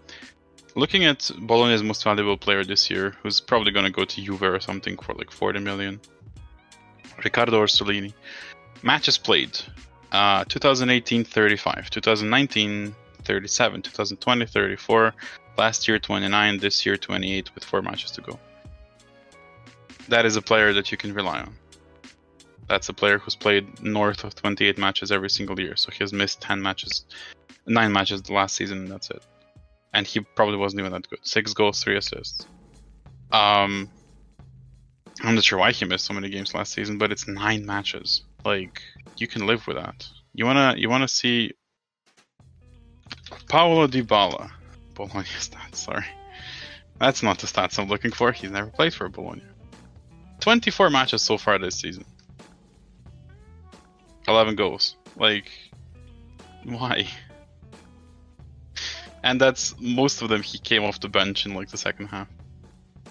[0.75, 4.43] Looking at Bologna's most valuable player this year, who's probably going to go to Juve
[4.43, 6.01] or something for like 40 million,
[7.23, 8.13] Riccardo Orsolini.
[8.83, 9.59] Matches played:
[10.13, 15.15] uh, 2018 35, 2019 37, 2020 34,
[15.57, 18.39] last year 29, this year 28 with four matches to go.
[20.09, 21.58] That is a player that you can rely on.
[22.69, 26.13] That's a player who's played north of 28 matches every single year, so he has
[26.13, 27.05] missed 10 matches,
[27.67, 29.23] 9 matches the last season, that's it.
[29.95, 31.21] And he probably wasn't even that good.
[31.23, 32.47] 6 goals, 3 assists.
[33.33, 33.89] Um,
[35.23, 38.23] I'm not sure why he missed so many games last season, but it's 9 matches.
[38.45, 38.83] Like,
[39.17, 40.07] you can live with that.
[40.35, 41.53] You wanna you wanna see
[43.49, 44.51] Paulo Dybala.
[44.95, 46.05] Bologna stats, sorry.
[46.99, 48.33] That's not the stats I'm looking for.
[48.33, 49.43] He's never played for Bologna.
[50.41, 52.05] 24 matches so far this season.
[54.29, 54.97] 11 goals.
[55.17, 55.51] Like,
[56.65, 57.09] why?
[59.23, 62.29] And that's most of them he came off the bench in like the second half.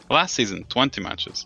[0.09, 1.45] Last season, 20 matches.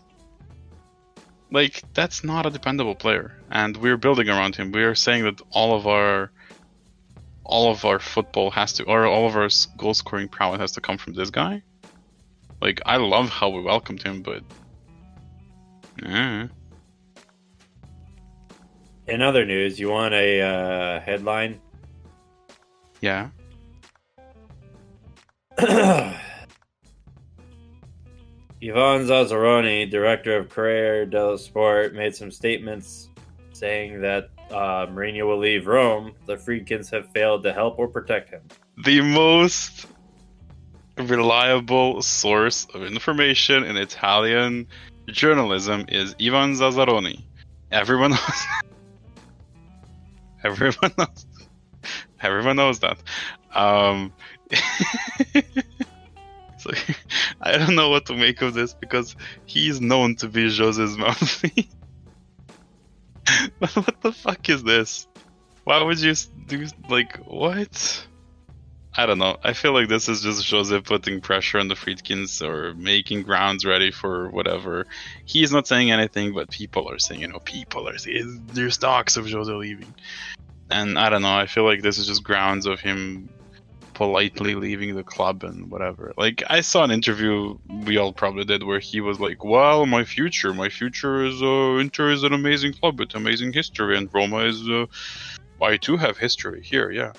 [1.50, 3.36] Like, that's not a dependable player.
[3.50, 4.72] And we're building around him.
[4.72, 6.30] We are saying that all of our
[7.44, 10.80] all of our football has to, or all of our goal scoring prowess has to
[10.80, 11.62] come from this guy.
[12.60, 14.42] Like, I love how we welcomed him, but.
[19.12, 21.60] In other news, you want a uh, headline?
[23.02, 23.28] Yeah.
[25.58, 26.16] Ivan
[28.62, 33.10] Zazzaroni, director of Corriere dello Sport, made some statements
[33.52, 38.30] saying that uh, Mourinho will leave Rome, the Friedkins have failed to help or protect
[38.30, 38.40] him.
[38.82, 39.88] The most
[40.96, 44.68] reliable source of information in Italian
[45.08, 47.22] journalism is Ivan Zazzaroni.
[47.70, 48.71] Everyone knows.
[50.44, 51.26] everyone knows.
[52.20, 52.98] Everyone knows that.
[53.54, 54.12] Um,
[56.58, 56.70] so
[57.40, 61.66] I don't know what to make of this because he's known to be Jose's mouthpiece.
[63.58, 65.08] what the fuck is this?
[65.64, 66.14] Why would you
[66.46, 68.06] do like what?
[68.94, 69.38] I don't know.
[69.42, 73.64] I feel like this is just Jose putting pressure on the Friedkins or making grounds
[73.64, 74.86] ready for whatever.
[75.24, 79.16] He's not saying anything, but people are saying, you know, people are saying there's talks
[79.16, 79.94] of Jose leaving.
[80.70, 81.34] And I don't know.
[81.34, 83.30] I feel like this is just grounds of him
[83.94, 86.12] politely leaving the club and whatever.
[86.18, 90.04] Like I saw an interview we all probably did where he was like, "Well, my
[90.04, 94.38] future, my future is uh, Inter is an amazing club with amazing history, and Roma
[94.38, 94.68] is.
[94.68, 94.86] Uh,
[95.62, 97.12] I too have history here, yeah."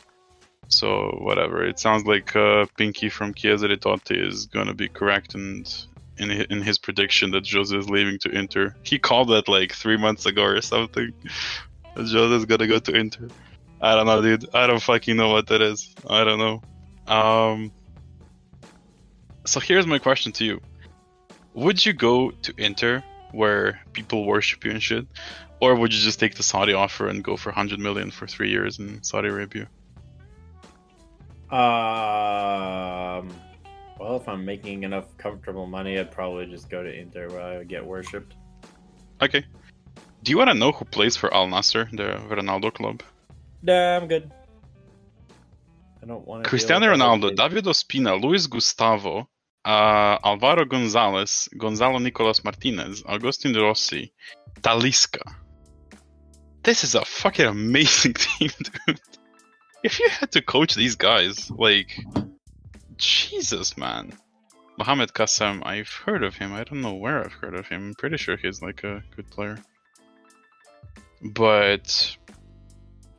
[0.67, 1.63] So whatever.
[1.63, 5.67] It sounds like uh, Pinky from Chiesa Totti is gonna be correct, and
[6.17, 8.75] in in his prediction that Jose is leaving to Inter.
[8.83, 11.13] He called that like three months ago or something.
[11.95, 13.29] Jose is gonna go to Inter.
[13.81, 14.49] I don't know, dude.
[14.53, 15.93] I don't fucking know what that is.
[16.09, 16.61] I don't know.
[17.13, 17.71] Um.
[19.45, 20.61] So here's my question to you:
[21.53, 25.05] Would you go to Inter, where people worship you and shit,
[25.59, 28.49] or would you just take the Saudi offer and go for 100 million for three
[28.49, 29.69] years in Saudi Arabia?
[31.53, 33.29] Um.
[33.99, 37.57] Well, if I'm making enough comfortable money, I'd probably just go to Inter where I
[37.59, 38.33] would get worshipped.
[39.21, 39.45] Okay.
[40.23, 43.03] Do you want to know who plays for Al Nassr, the Ronaldo club?
[43.61, 44.31] Nah, I'm good.
[46.01, 46.49] I don't want to.
[46.49, 49.29] Cristiano Ronaldo, David Ospina, Luis Gustavo,
[49.63, 54.11] uh, Alvaro Gonzalez, Gonzalo Nicolas Martinez, Agustin Rossi,
[54.61, 55.21] Talisca.
[56.63, 58.49] This is a fucking amazing team,
[58.87, 58.99] dude.
[59.83, 61.99] If you had to coach these guys, like,
[62.97, 64.13] Jesus, man.
[64.77, 66.53] Mohamed Kassam, I've heard of him.
[66.53, 67.89] I don't know where I've heard of him.
[67.89, 69.59] I'm pretty sure he's like a good player.
[71.21, 72.17] But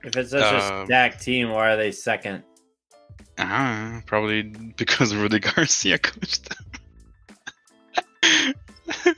[0.03, 2.43] If it's such a Um, stacked team, why are they second?
[3.39, 6.65] Ah, probably because Rudi Garcia coached them.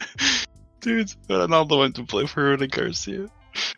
[0.81, 3.29] Dude, Ronaldo went to play for Rudi Garcia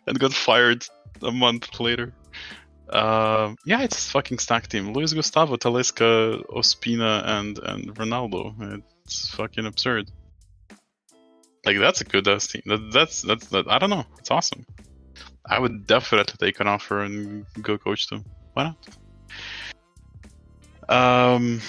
[0.05, 0.85] and got fired
[1.21, 2.13] a month later.
[2.91, 4.93] Um, yeah, it's fucking stack team.
[4.93, 8.81] Luis Gustavo, Talisca, Ospina, and and Ronaldo.
[9.05, 10.11] It's fucking absurd.
[11.65, 12.63] Like that's a good ass team.
[12.65, 13.69] That, that's that's that.
[13.69, 14.05] I don't know.
[14.17, 14.65] It's awesome.
[15.45, 18.25] I would definitely take an offer and go coach them.
[18.53, 18.73] Why
[20.89, 21.35] not?
[21.35, 21.61] Um.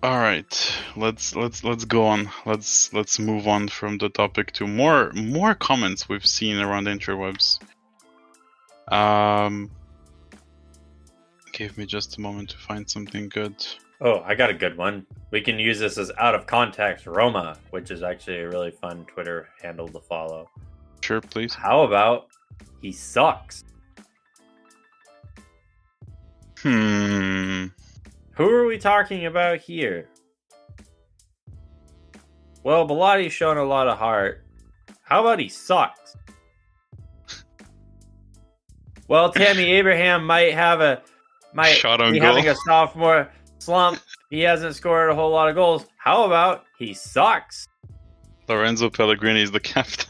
[0.00, 2.30] All right, let's let's let's go on.
[2.46, 6.90] Let's let's move on from the topic to more more comments we've seen around the
[6.90, 7.58] interwebs.
[8.90, 9.70] Um,
[11.52, 13.54] give me just a moment to find something good.
[14.00, 15.04] Oh, I got a good one.
[15.32, 19.04] We can use this as out of context Roma, which is actually a really fun
[19.06, 20.48] Twitter handle to follow.
[21.02, 21.52] Sure, please.
[21.52, 22.28] How about
[22.80, 23.64] he sucks?
[26.60, 27.66] Hmm.
[28.32, 30.08] Who are we talking about here?
[32.62, 34.44] Well, Belotti's shown a lot of heart.
[35.02, 36.16] How about he sucks?
[39.08, 41.02] Well, Tammy Abraham might have a
[41.54, 42.28] might Shot on be goal.
[42.28, 44.00] having a sophomore slump.
[44.30, 45.86] He hasn't scored a whole lot of goals.
[45.96, 47.66] How about he sucks?
[48.48, 50.06] Lorenzo Pellegrini is the captain.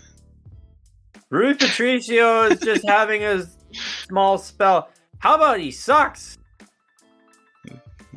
[1.31, 4.89] Rui Patricio is just having a small spell.
[5.19, 6.37] How about he sucks?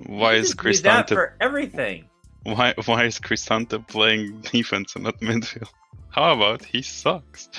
[0.08, 2.06] Why is just use that Cristante for everything?
[2.44, 5.70] why why is Cristante playing defense and not midfield?
[6.10, 7.50] How about he sucks?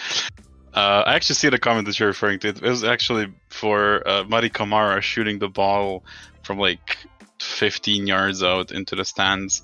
[0.75, 2.49] Uh, I actually see the comment that you're referring to.
[2.49, 6.03] It was actually for uh, Mady Camara shooting the ball
[6.43, 6.97] from like
[7.41, 9.63] 15 yards out into the stands.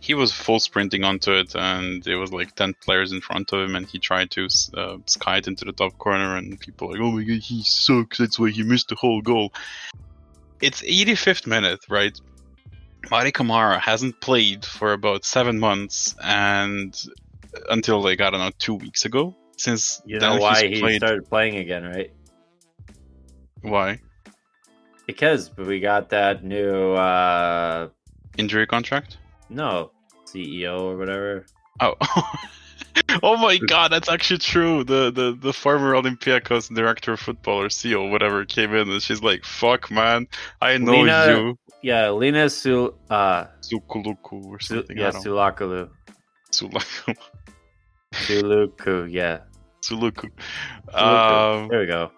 [0.00, 3.60] He was full sprinting onto it, and it was like 10 players in front of
[3.60, 7.00] him, and he tried to uh, sky it into the top corner, and people like,
[7.00, 8.18] "Oh my god, he sucks!
[8.18, 9.52] That's why he missed the whole goal."
[10.62, 12.18] It's 85th minute, right?
[13.06, 16.98] Mady Camara hasn't played for about seven months, and
[17.68, 19.36] until like I don't know two weeks ago.
[19.60, 21.02] Since You know why he played.
[21.02, 22.10] started playing again, right?
[23.60, 24.00] Why
[25.06, 27.88] Because we got that new uh
[28.38, 29.18] injury contract?
[29.50, 29.90] no
[30.26, 31.44] CEO or whatever.
[31.80, 31.94] Oh,
[33.22, 34.82] oh my God, that's actually true.
[34.82, 39.22] The the the former Olympiacos director of football or CEO, whatever, came in and she's
[39.22, 40.26] like, "Fuck, man,
[40.62, 45.90] I know Lina- you, Yeah, Lina Sul uh Sukuluku or something." Yeah, Sulakulu.
[46.50, 47.14] Sulaku,
[48.14, 49.40] Suluku, yeah.
[49.82, 50.30] Suluku.
[50.92, 52.10] Um, there we go.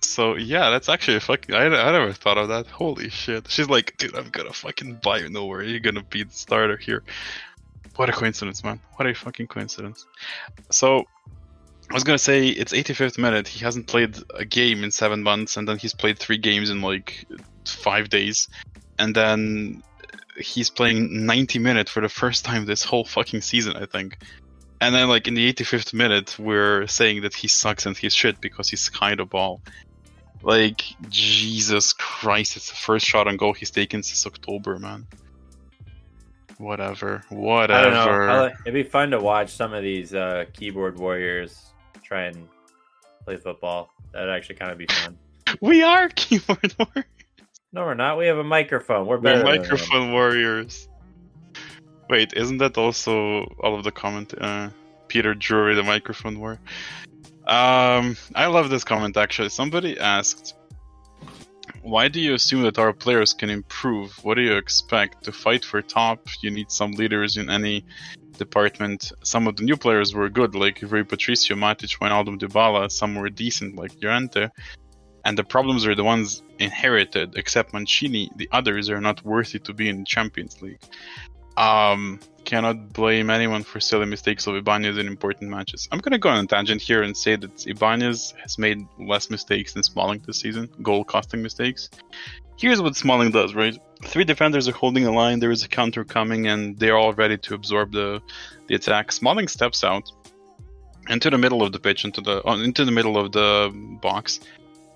[0.00, 1.54] So yeah, that's actually fucking.
[1.54, 2.66] I, I never thought of that.
[2.66, 3.50] Holy shit!
[3.50, 5.62] She's like, dude, I'm gonna fucking buy you nowhere.
[5.62, 7.02] You're gonna be the starter here.
[7.96, 8.80] What a coincidence, man!
[8.94, 10.06] What a fucking coincidence.
[10.70, 11.04] So,
[11.90, 13.48] I was gonna say it's 85th minute.
[13.48, 16.80] He hasn't played a game in seven months, and then he's played three games in
[16.80, 17.26] like
[17.64, 18.48] five days,
[18.98, 19.82] and then
[20.38, 24.18] he's playing 90 minutes for the first time this whole fucking season, I think.
[24.80, 28.40] And then, like in the 85th minute, we're saying that he sucks and he's shit
[28.40, 29.60] because he's kind of ball.
[30.42, 32.56] Like Jesus Christ!
[32.56, 35.06] It's the first shot on goal he's taken since October, man.
[36.58, 38.06] Whatever, I don't know.
[38.06, 38.54] whatever.
[38.66, 41.66] It'd be fun to watch some of these uh keyboard warriors
[42.02, 42.48] try and
[43.24, 43.90] play football.
[44.12, 45.18] That'd actually kind of be fun.
[45.62, 47.06] We are keyboard warriors.
[47.72, 48.18] No, we're not.
[48.18, 49.06] We have a microphone.
[49.06, 49.38] We're We're better.
[49.38, 49.46] them.
[49.62, 50.88] microphone warriors.
[52.08, 54.34] Wait, isn't that also all of the comment?
[54.40, 54.70] Uh,
[55.08, 56.58] Peter Drury, the microphone war.
[57.46, 59.48] Um, I love this comment actually.
[59.48, 60.54] Somebody asked,
[61.82, 64.12] why do you assume that our players can improve?
[64.22, 65.24] What do you expect?
[65.24, 67.84] To fight for top, you need some leaders in any
[68.36, 69.12] department.
[69.22, 72.90] Some of the new players were good, like Rui Patricio, Matic, Wijnaldum, Dybala.
[72.90, 74.48] Some were decent, like Llorente.
[75.24, 78.30] And the problems are the ones inherited, except Mancini.
[78.36, 80.80] The others are not worthy to be in Champions League.
[81.58, 85.88] Um, cannot blame anyone for silly mistakes of Ibanez in important matches.
[85.90, 89.74] I'm gonna go on a tangent here and say that Ibanez has made less mistakes
[89.74, 91.90] than Smalling this season, goal costing mistakes.
[92.56, 93.76] Here's what Smalling does, right?
[94.04, 97.36] Three defenders are holding a line, there is a counter coming, and they're all ready
[97.36, 98.22] to absorb the,
[98.68, 99.10] the attack.
[99.10, 100.10] Smalling steps out
[101.10, 104.40] into the middle of the pitch, into the uh, into the middle of the box,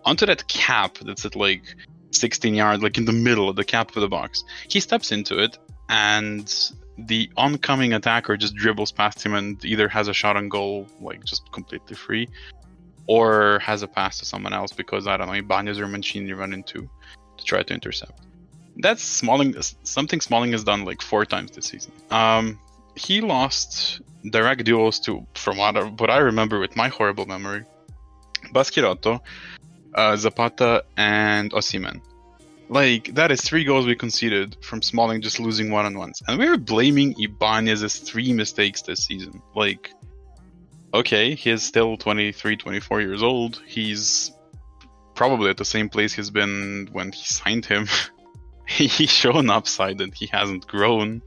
[0.04, 1.64] onto that cap that's at like
[2.12, 4.44] 16 yards, like in the middle of the cap of the box.
[4.68, 5.58] He steps into it
[5.93, 10.86] and the oncoming attacker just dribbles past him and either has a shot on goal,
[11.01, 12.28] like just completely free,
[13.07, 16.53] or has a pass to someone else because I don't know, Ibanez or Mancini run
[16.55, 16.88] into
[17.36, 18.18] to try to intercept.
[18.76, 19.55] That's Smalling.
[19.82, 21.93] Something Smalling has done like four times this season.
[22.11, 22.59] Um,
[22.97, 27.64] he lost direct duels to, from what I, what I remember with my horrible memory,
[28.55, 29.20] Baschirotto,
[29.95, 32.01] uh, Zapata, and Osimhen.
[32.68, 36.38] Like that is three goals we conceded from Smalling just losing one on ones, and
[36.38, 39.42] we were blaming Ibanez's three mistakes this season.
[39.54, 39.92] Like,
[40.94, 43.60] okay, he is still 23, 24 years old.
[43.66, 44.32] He's
[45.14, 47.86] probably at the same place he's been when he signed him.
[48.66, 51.22] he's shown upside and he hasn't grown.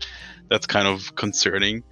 [0.49, 1.83] That's kind of concerning.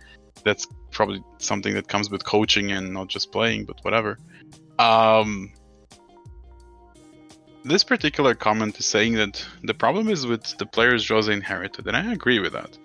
[0.44, 4.18] That's probably something that comes with coaching and not just playing, but whatever.
[4.80, 5.52] Um,
[7.64, 11.96] this particular comment is saying that the problem is with the players Jose inherited, and
[11.96, 12.78] I agree with that.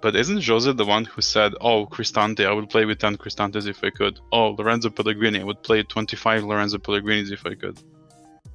[0.00, 3.66] But isn't Jose the one who said, "Oh, Cristante, I would play with 10 Cristantes
[3.66, 4.18] if I could.
[4.32, 7.78] Oh, Lorenzo Pellegrini, I would play 25 Lorenzo Pellegrinis if I could."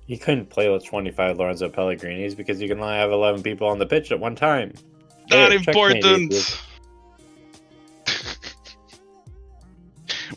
[0.07, 3.79] You couldn't play with 25 Lorenzo Pellegrinis because you can only have 11 people on
[3.79, 4.73] the pitch at one time.
[5.29, 6.33] Not hey, important.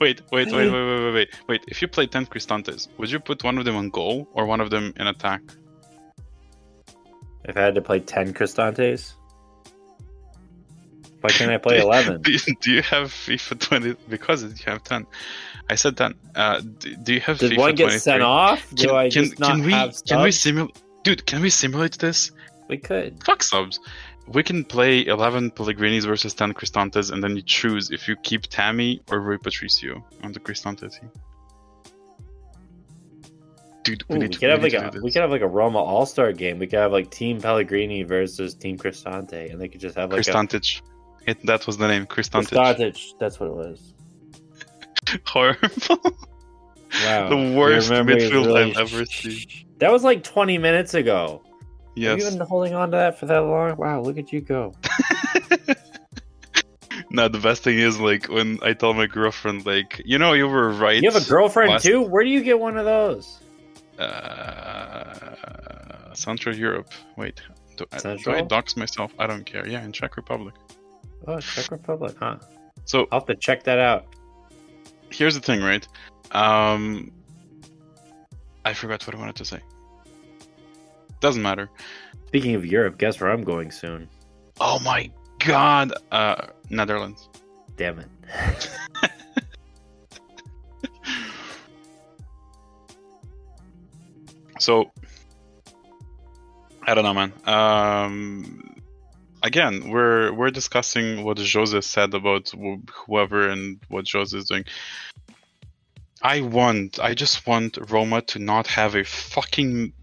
[0.01, 1.65] Wait, wait, wait, wait, wait, wait, wait, wait.
[1.69, 4.61] If you play 10 Cristantes, would you put one of them on goal or one
[4.61, 5.43] of them in attack?
[7.45, 9.15] If I had to play 10 Cristantes?
[11.21, 12.23] Why can't I play 11?
[12.23, 13.97] do, you, do you have FIFA 20?
[14.09, 15.07] Because you have 10.
[15.69, 16.15] I said 10.
[16.35, 17.99] Uh, do, do you have Did FIFA one get 23?
[17.99, 18.71] sent off?
[18.75, 20.11] Do can, I can, just not can we, have subs?
[20.11, 20.83] Can we simulate...
[21.03, 22.31] Dude, can we simulate this?
[22.69, 23.25] We could.
[23.25, 23.81] Fuck subs
[24.33, 28.43] we can play 11 Pellegrinis versus 10 Cristantes, and then you choose if you keep
[28.43, 31.11] Tammy or Rui Patricio on the Cristante team.
[33.83, 35.49] Dude, we, Ooh, need we to, could have like a we could have like a
[35.49, 36.59] Roma All Star game.
[36.59, 40.21] We could have like Team Pellegrini versus Team Cristante, and they could just have like
[40.21, 40.83] Cristantich.
[41.27, 41.31] A...
[41.31, 42.51] It, that was the name, Cristantich.
[42.51, 43.95] Cristantich, that's what it was.
[45.27, 46.17] Horrible.
[47.05, 48.75] Wow, the worst midfield really...
[48.75, 49.47] I've ever seen.
[49.79, 51.43] That was like 20 minutes ago.
[52.01, 52.23] Yes.
[52.23, 53.77] Have you been holding on to that for that long?
[53.77, 54.75] Wow, look at you go.
[57.11, 60.49] no, the best thing is like when I tell my girlfriend, like, you know, you
[60.49, 61.03] were right.
[61.03, 61.83] You have a girlfriend last...
[61.83, 62.01] too?
[62.01, 63.41] Where do you get one of those?
[63.99, 65.35] Uh,
[66.15, 66.91] Central Europe.
[67.19, 67.43] Wait,
[67.77, 68.35] do, Central?
[68.35, 69.13] do I dox myself?
[69.19, 69.69] I don't care.
[69.69, 70.55] Yeah, in Czech Republic.
[71.27, 72.39] Oh, Czech Republic, huh?
[72.87, 74.07] So I'll have to check that out.
[75.11, 75.87] Here's the thing, right?
[76.33, 77.13] Um,
[78.65, 79.61] I forgot what I wanted to say.
[81.21, 81.71] Doesn't matter.
[82.27, 84.09] Speaking of Europe, guess where I'm going soon?
[84.61, 85.93] Oh my god!
[86.11, 87.29] Uh, Netherlands.
[87.77, 88.09] Damn it.
[94.59, 94.91] so,
[96.83, 97.33] I don't know, man.
[97.45, 98.77] Um,
[99.43, 102.53] again, we're we're discussing what Jose said about
[103.07, 104.65] whoever and what Jose is doing.
[106.23, 109.95] I want, I just want Roma to not have a fucking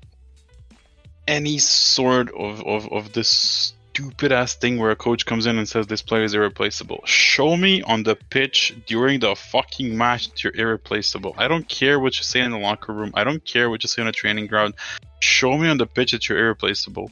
[1.28, 5.68] any sort of, of, of this stupid ass thing where a coach comes in and
[5.68, 7.02] says this player is irreplaceable.
[7.06, 11.34] Show me on the pitch during the fucking match that you're irreplaceable.
[11.38, 13.12] I don't care what you say in the locker room.
[13.16, 14.76] I don't care what you say on a training ground.
[15.20, 17.12] Show me on the pitch that you're irreplaceable.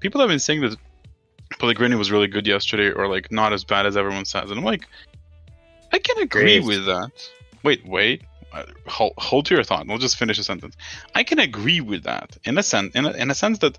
[0.00, 0.76] People have been saying that
[1.58, 4.50] Pellegrini was really good yesterday or like not as bad as everyone says.
[4.50, 4.88] And I'm like,
[5.92, 6.64] I can agree Great.
[6.64, 7.10] with that.
[7.62, 8.22] Wait, wait
[8.86, 9.86] hold, hold to your thought.
[9.86, 10.76] We'll just finish the sentence.
[11.14, 13.78] I can agree with that in a sense, in a, in a sense that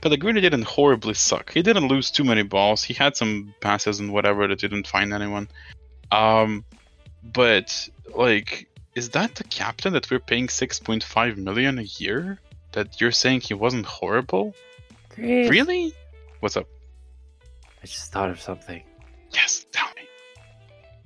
[0.00, 1.52] Pellegrini didn't horribly suck.
[1.52, 2.82] He didn't lose too many balls.
[2.82, 5.48] He had some passes and whatever that didn't find anyone.
[6.10, 6.64] Um,
[7.22, 12.38] but like, is that the captain that we're paying 6.5 million a year?
[12.72, 14.54] That you're saying he wasn't horrible?
[15.10, 15.50] Chris.
[15.50, 15.92] Really?
[16.40, 16.66] What's up?
[17.82, 18.82] I just thought of something.
[19.32, 19.99] Yes, tell me.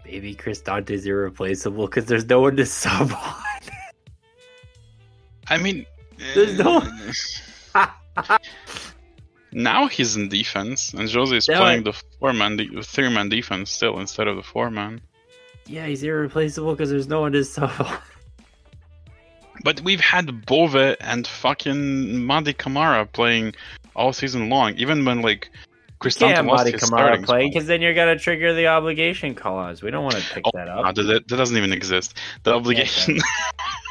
[0.04, 3.34] Maybe Cristante's irreplaceable because there's no one to sub on.
[5.48, 5.86] I mean,
[6.34, 6.82] there's no.
[7.74, 7.86] Uh,
[9.52, 13.70] now he's in defense, and Jose is playing the four man, de- three man defense
[13.70, 15.00] still instead of the four man.
[15.66, 17.98] yeah, he's irreplaceable because there's no one to sub on.
[19.62, 23.54] But we've had Bove and fucking Mady Camara playing
[23.96, 25.50] all season long, even when like
[26.04, 29.82] Cristante Madi his Kamara play because then you're gonna trigger the obligation clause.
[29.82, 30.94] We don't want to pick Oh, that no, up.
[30.94, 32.16] that, that doesn't even exist.
[32.42, 33.18] The obligation,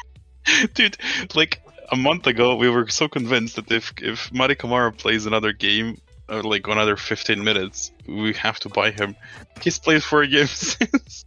[0.73, 0.97] dude.
[1.35, 1.61] Like
[1.91, 5.99] a month ago, we were so convinced that if if Mady Camara plays another game,
[6.29, 9.15] or like another 15 minutes, we have to buy him.
[9.61, 11.25] He's played four games since.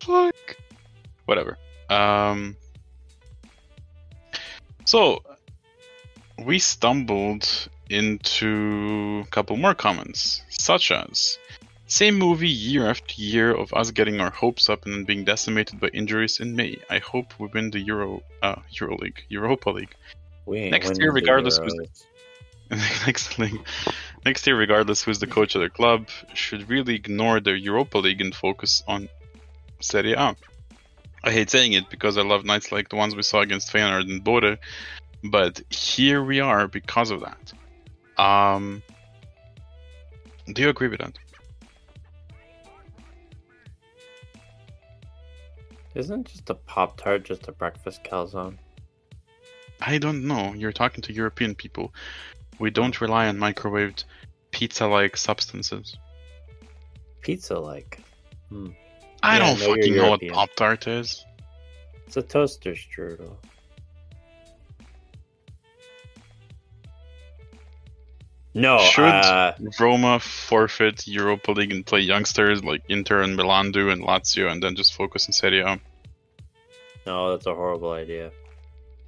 [0.00, 0.56] Fuck.
[1.24, 1.58] Whatever.
[1.90, 2.56] Um.
[4.84, 5.22] So
[6.44, 11.38] we stumbled into a couple more comments, such as
[11.86, 15.78] same movie year after year of us getting our hopes up and then being decimated
[15.78, 16.78] by injuries in May.
[16.90, 19.94] I hope we win the Euro uh Euro League, Europa League.
[20.46, 22.02] We Next year, regardless who's- Euros.
[23.06, 23.60] next league.
[24.24, 28.20] Next year, regardless who's the coach of their club, should really ignore the Europa League
[28.20, 29.08] and focus on
[29.80, 30.34] Serie A.
[31.22, 34.10] I hate saying it because I love nights like the ones we saw against Feyenoord
[34.10, 34.58] and Bode,
[35.22, 37.52] but here we are because of that.
[38.18, 38.82] Um,
[40.52, 41.18] do you agree with that?
[45.94, 48.58] Isn't just a Pop Tart just a breakfast calzone?
[49.80, 50.52] I don't know.
[50.54, 51.94] You're talking to European people.
[52.58, 54.04] We don't rely on microwaved
[54.50, 55.96] pizza-like substances.
[57.20, 58.00] Pizza like.
[59.22, 61.24] I Yeah, don't you're fucking know what Pop Tart is.
[62.06, 63.36] It's a toaster strudel.
[68.56, 73.90] No, Should- uh, Roma forfeit Europa League and play youngsters like Inter and Milan do
[73.90, 75.78] and Lazio, and then just focus on Serie A.
[77.04, 78.32] no, that's a horrible idea.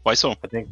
[0.03, 0.32] Why so?
[0.44, 0.68] I think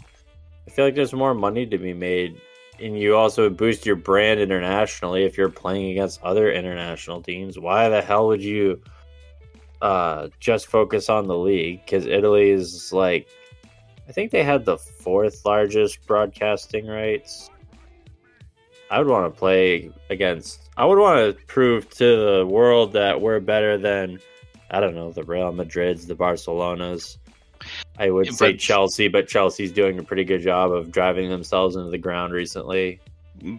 [0.66, 2.39] I feel like there's more money to be made,
[2.79, 7.59] and you also boost your brand internationally if you're playing against other international teams.
[7.59, 8.83] Why the hell would you
[9.81, 11.81] uh, just focus on the league?
[11.83, 13.27] Because Italy is like,
[14.07, 17.49] I think they had the fourth largest broadcasting rights.
[18.91, 20.68] I would want to play against.
[20.76, 22.05] I would want to prove to
[22.39, 24.20] the world that we're better than,
[24.70, 27.16] I don't know, the Real Madrids, the Barcelonas.
[27.99, 31.30] I would Yeah, say but- Chelsea, but Chelsea's doing a pretty good job of driving
[31.30, 33.01] themselves into the ground recently.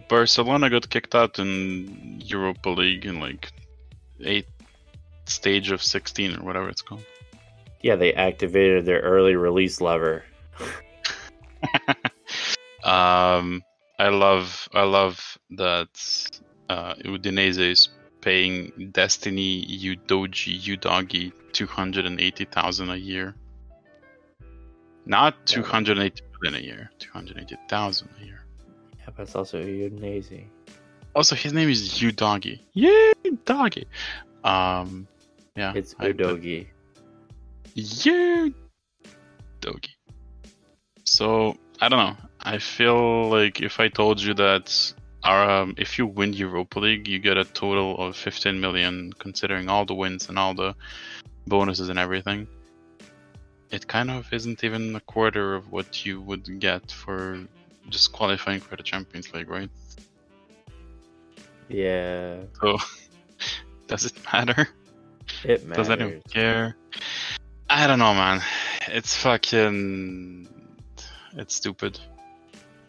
[0.08, 3.50] Barcelona got kicked out in Europa League in like
[4.20, 4.50] eighth
[5.26, 7.04] stage of 16 or whatever it's called.
[7.82, 10.24] Yeah, they activated their early release lever.
[12.84, 13.62] um,
[13.98, 15.88] I love I love that
[16.68, 17.88] uh, Udinese is
[18.20, 23.34] paying Destiny Udoji Udogie two hundred and eighty thousand a year.
[25.06, 28.44] Not two hundred eighty million a year, two hundred eighty thousand a year.
[28.98, 30.44] Yeah, but it's also Udinese.
[31.14, 32.60] Also, his name is Udogie.
[32.74, 33.86] Yeah, Udogie.
[34.44, 35.08] Um,
[35.56, 36.68] yeah, It's I- Udogie.
[37.74, 38.48] Yeah,
[39.60, 39.90] Dogi.
[41.04, 42.27] So I don't know.
[42.48, 47.06] I feel like if I told you that our, um, if you win Europa League,
[47.06, 50.74] you get a total of 15 million, considering all the wins and all the
[51.46, 52.48] bonuses and everything.
[53.70, 57.38] It kind of isn't even a quarter of what you would get for
[57.90, 59.68] just qualifying for the Champions League, right?
[61.68, 62.78] Yeah, So
[63.88, 64.68] does it matter?
[65.44, 65.86] it matters.
[65.86, 66.76] Does anyone care?
[67.68, 68.40] I don't know, man.
[68.86, 70.48] It's fucking.
[71.36, 72.00] It's stupid.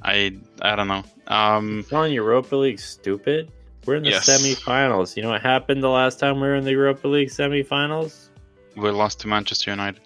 [0.03, 1.03] I I don't know.
[1.27, 3.51] Um, Calling Europa League stupid?
[3.85, 4.27] We're in the Yes.
[4.27, 5.15] semifinals.
[5.15, 8.27] You know what happened the last time we were in the Europa League semifinals?
[8.75, 10.01] we lost to Manchester United.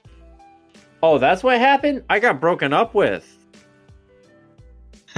[1.03, 2.03] Oh, that's what happened?
[2.09, 3.37] I got broken up with.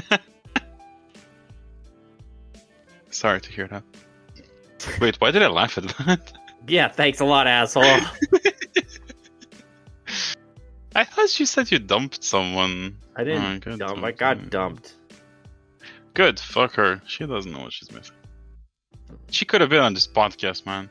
[3.11, 3.83] Sorry to hear that.
[4.99, 6.33] Wait, why did I laugh at that?
[6.67, 7.83] Yeah, thanks a lot, asshole.
[10.95, 12.97] I thought you said you dumped someone.
[13.15, 14.03] I didn't Oh, dump.
[14.03, 14.95] I got dumped.
[16.13, 17.01] Good, fuck her.
[17.07, 18.15] She doesn't know what she's missing.
[19.29, 20.89] She could have been on this podcast, man.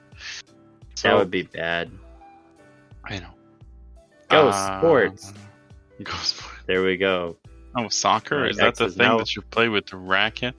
[0.95, 1.91] So, That would be bad.
[3.05, 3.31] I know.
[4.31, 5.33] Go Uh, sports.
[6.03, 6.63] Go sports.
[6.67, 7.37] There we go.
[7.77, 8.47] Oh, soccer?
[8.47, 9.19] Is that the X's thing now.
[9.19, 10.55] that you play with the racket?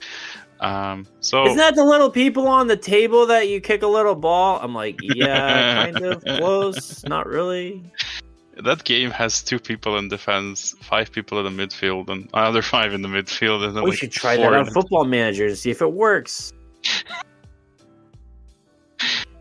[0.59, 4.16] Um, so Isn't that the little people on the table that you kick a little
[4.16, 4.59] ball?
[4.61, 7.84] I'm like, yeah, kind of close, not really.
[8.64, 12.93] That game has two people in defense, five people in the midfield, and another five
[12.93, 15.82] in the midfield, and We like should try that on Football Manager to see if
[15.82, 16.53] it works.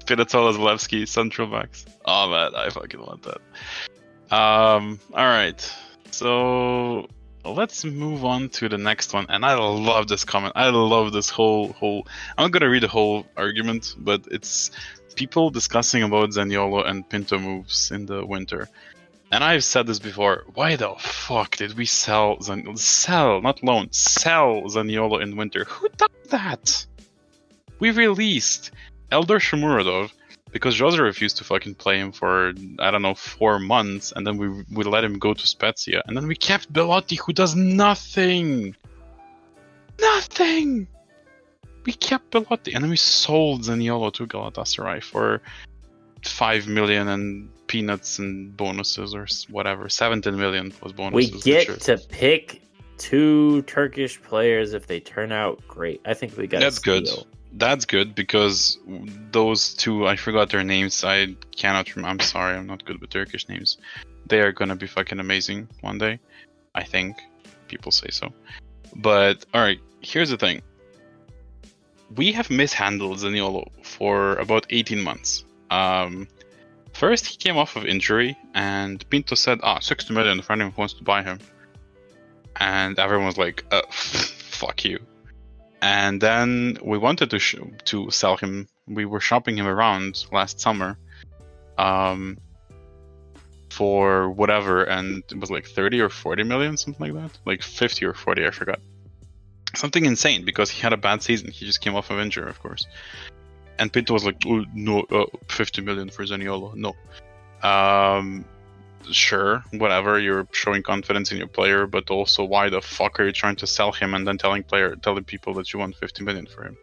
[0.06, 1.86] Pinatola, Zalewski, central backs.
[2.04, 3.40] Oh man, I fucking want that.
[4.34, 5.74] Um, all right.
[6.10, 7.08] So
[7.44, 9.26] let's move on to the next one.
[9.28, 10.52] And I love this comment.
[10.56, 12.06] I love this whole whole.
[12.36, 14.70] I'm not gonna read the whole argument, but it's
[15.14, 18.68] people discussing about Zaniolo and Pinto moves in the winter.
[19.34, 20.44] And I've said this before.
[20.54, 25.64] Why the fuck did we sell Zan- sell not loan sell Zaniolo in winter?
[25.64, 26.86] Who done that?
[27.80, 28.70] We released
[29.10, 30.12] Eldor Shomurodov
[30.52, 34.36] because Jose refused to fucking play him for I don't know four months, and then
[34.36, 38.76] we we let him go to Spezia, and then we kept Belotti, who does nothing,
[40.00, 40.86] nothing.
[41.84, 45.42] We kept Belotti, and then we sold Zaniolo to Galatasaray for
[46.22, 49.88] five million and peanuts and bonuses or whatever.
[49.88, 51.16] Seventeen million was bonus.
[51.16, 52.62] We get to pick
[52.98, 56.00] two Turkish players if they turn out great.
[56.04, 56.60] I think we got.
[56.60, 57.08] That's good.
[57.54, 58.78] That's good because
[59.32, 61.02] those two, I forgot their names.
[61.02, 62.22] I cannot remember.
[62.22, 63.78] I'm sorry, I'm not good with Turkish names.
[64.28, 66.20] They are gonna be fucking amazing one day.
[66.76, 67.16] I think
[67.66, 68.32] people say so.
[68.94, 70.62] But alright, here's the thing.
[72.14, 75.44] We have mishandled Zaniolo for about 18 months.
[75.70, 76.28] Um,
[76.94, 80.94] first, he came off of injury, and Pinto said, "Ah, 60 million if anyone wants
[80.94, 81.38] to buy him."
[82.56, 84.98] And everyone was like, uh, "Fuck you."
[85.84, 88.66] and then we wanted to sh- to sell him.
[88.86, 90.96] We were shopping him around last summer,
[91.76, 92.38] um,
[93.68, 98.06] for whatever, and it was like thirty or forty million, something like that, like fifty
[98.06, 98.80] or forty, I forgot.
[99.76, 101.50] Something insane because he had a bad season.
[101.50, 102.86] He just came off of injury, of course.
[103.78, 106.94] And Pinto was like, "No, uh, fifty million for Zaniolo, no."
[107.68, 108.44] Um,
[109.10, 110.18] sure, whatever.
[110.18, 113.66] You're showing confidence in your player, but also why the fuck are you trying to
[113.66, 116.76] sell him and then telling player telling people that you want 50 million for him?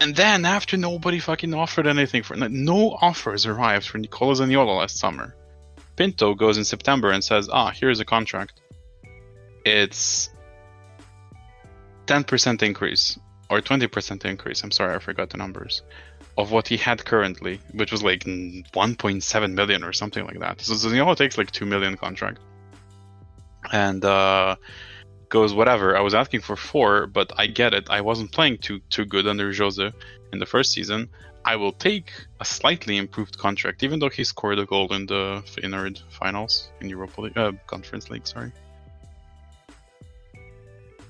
[0.00, 4.98] And then after nobody fucking offered anything for no offers arrived for Nicola Zaniolo last
[4.98, 5.34] summer.
[5.96, 8.60] Pinto goes in September and says, "Ah, here's a contract.
[9.64, 10.30] It's
[12.06, 13.18] 10% increase
[13.48, 14.62] or 20% increase.
[14.62, 15.82] I'm sorry, I forgot the numbers."
[16.38, 20.60] of what he had currently, which was like 1.7 million or something like that.
[20.60, 22.40] So Zaniolo takes like 2 million contract.
[23.72, 24.56] And uh,
[25.28, 25.96] goes whatever.
[25.96, 27.88] I was asking for 4, but I get it.
[27.90, 29.92] I wasn't playing too too good under Jose
[30.32, 31.08] in the first season.
[31.44, 35.42] I will take a slightly improved contract, even though he scored a goal in the
[35.46, 38.52] Feyenoord finals in Europa League, uh, Conference League, sorry.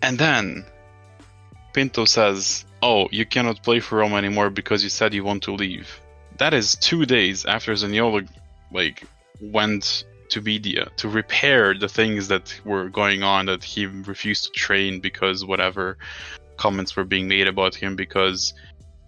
[0.03, 0.66] And then
[1.77, 5.53] Pinto says, "Oh, you cannot play for Roma anymore because you said you want to
[5.53, 6.01] leave."
[6.39, 8.27] That is two days after Zaniolo,
[8.72, 9.05] like,
[9.43, 14.51] went to media to repair the things that were going on that he refused to
[14.53, 15.99] train because whatever
[16.57, 18.55] comments were being made about him because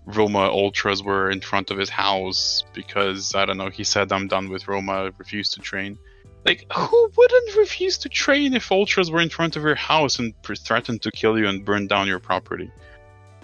[0.04, 4.28] Roma ultras were in front of his house because I don't know he said I'm
[4.28, 5.98] done with Roma refused to train
[6.44, 10.32] like who wouldn't refuse to train if ultras were in front of your house and
[10.42, 12.70] threatened to kill you and burn down your property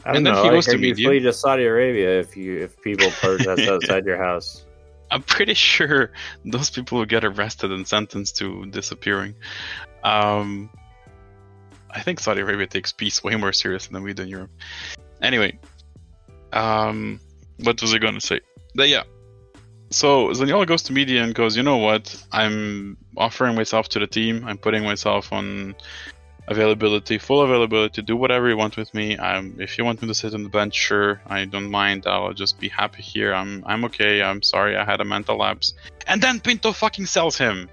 [0.04, 0.42] I don't And then know.
[0.44, 1.08] he goes to media.
[1.08, 4.64] flee to Saudi Arabia if you if people protest outside your house.
[5.10, 6.12] I'm pretty sure
[6.44, 9.34] those people will get arrested and sentenced to disappearing.
[10.02, 10.68] Um,
[11.90, 14.50] I think Saudi Arabia takes peace way more seriously than we do in Europe.
[15.22, 15.58] Anyway,
[16.52, 17.20] um,
[17.62, 18.40] what was I going to say?
[18.74, 19.04] But yeah.
[19.94, 22.20] So Zaniolo goes to media and goes, you know what?
[22.32, 24.44] I'm offering myself to the team.
[24.44, 25.76] I'm putting myself on
[26.48, 28.02] availability, full availability.
[28.02, 29.16] Do whatever you want with me.
[29.16, 31.22] Um, if you want me to sit on the bench, sure.
[31.28, 32.08] I don't mind.
[32.08, 33.32] I'll just be happy here.
[33.32, 34.20] I'm I'm okay.
[34.20, 34.76] I'm sorry.
[34.76, 35.74] I had a mental lapse.
[36.08, 37.70] And then Pinto fucking sells him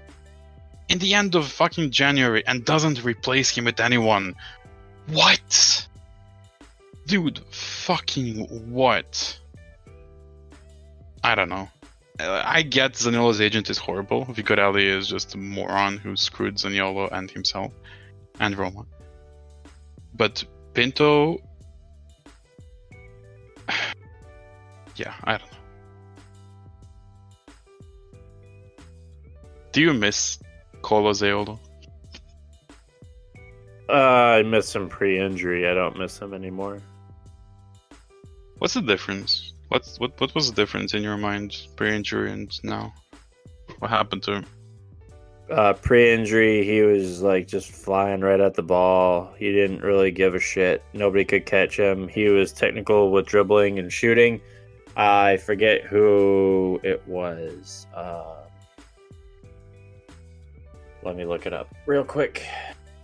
[0.88, 4.36] in the end of fucking January and doesn't replace him with anyone.
[5.08, 5.88] What?
[7.08, 9.40] Dude, fucking what?
[11.24, 11.68] I don't know.
[12.22, 14.24] I get Zaniolo's agent is horrible.
[14.26, 17.72] Vigorelli is just a moron who screwed Zaniolo and himself
[18.38, 18.86] and Roma.
[20.14, 20.44] But
[20.74, 21.38] Pinto,
[24.96, 25.58] yeah, I don't know.
[29.72, 30.38] Do you miss
[30.82, 31.58] Colo Zaiolo?
[33.88, 35.66] Uh, I miss him pre-injury.
[35.66, 36.80] I don't miss him anymore.
[38.58, 39.51] What's the difference?
[39.72, 42.92] What's what what was the difference in your mind pre-injury and now?
[43.78, 44.46] What happened to him?
[45.50, 49.32] Uh, pre-injury, he was like just flying right at the ball.
[49.38, 50.84] He didn't really give a shit.
[50.92, 52.06] Nobody could catch him.
[52.06, 54.42] He was technical with dribbling and shooting.
[54.94, 57.86] I forget who it was.
[57.94, 58.42] Uh,
[61.02, 62.46] let me look it up real quick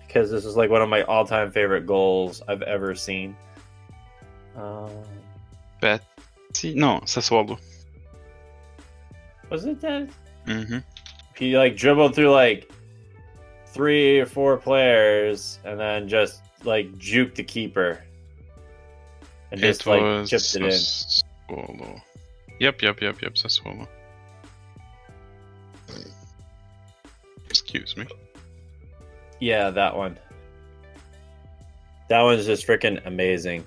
[0.06, 3.34] because this is like one of my all-time favorite goals I've ever seen.
[4.54, 4.90] Um,
[6.58, 6.74] Betsy?
[6.74, 7.58] No, Sassuolo.
[9.48, 10.08] was it that?
[10.46, 10.78] Mm-hmm.
[11.36, 12.70] He like dribbled through like
[13.66, 18.02] three or four players and then just like juke the keeper
[19.52, 20.68] and just it like chipped it in.
[20.70, 22.00] Sassuolo.
[22.58, 23.86] Yep, yep, yep, yep, Sassuolo.
[27.48, 28.06] Excuse me.
[29.38, 30.18] Yeah, that one.
[32.08, 33.64] That one's just freaking amazing.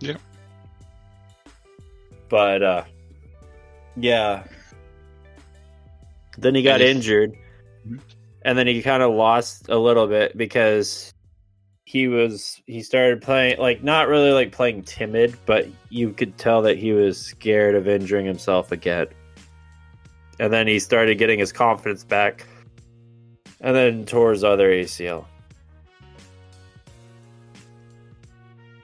[0.00, 0.16] Yeah.
[2.28, 2.84] But uh
[3.96, 4.44] yeah.
[6.38, 7.32] Then he got injured.
[7.88, 8.00] Mhm.
[8.42, 11.12] And then he kind of lost a little bit because
[11.84, 16.62] he was he started playing like not really like playing timid, but you could tell
[16.62, 19.06] that he was scared of injuring himself again.
[20.38, 22.46] And then he started getting his confidence back.
[23.60, 25.24] And then tore his other ACL.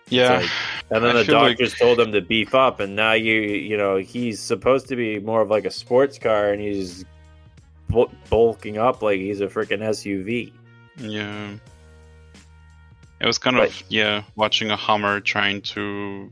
[0.09, 0.39] Yeah.
[0.39, 0.51] like-
[0.95, 3.35] And then I the feel like- doctors told him to beef up, and now you
[3.41, 7.05] you know he's supposed to be more of like a sports car, and he's
[8.31, 10.53] bulking up like he's a freaking SUV.
[10.97, 11.53] Yeah.
[13.21, 16.31] It was kind But- of yeah, watching a Hummer trying to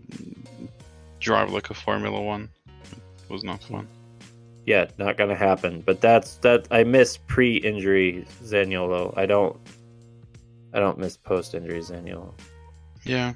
[1.20, 2.48] drive like a Formula One.
[2.92, 3.86] It was not fun.
[4.66, 5.82] Yeah, not gonna happen.
[5.82, 6.66] But that's that.
[6.70, 9.16] I miss pre-injury Zaniolo.
[9.16, 9.56] I don't.
[10.72, 12.32] I don't miss post-injury Zaniolo.
[13.04, 13.32] Yeah.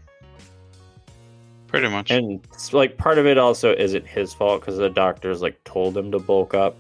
[1.74, 2.12] Pretty much.
[2.12, 2.40] And
[2.72, 6.20] like part of it also isn't his fault because the doctors like told him to
[6.20, 6.76] bulk up.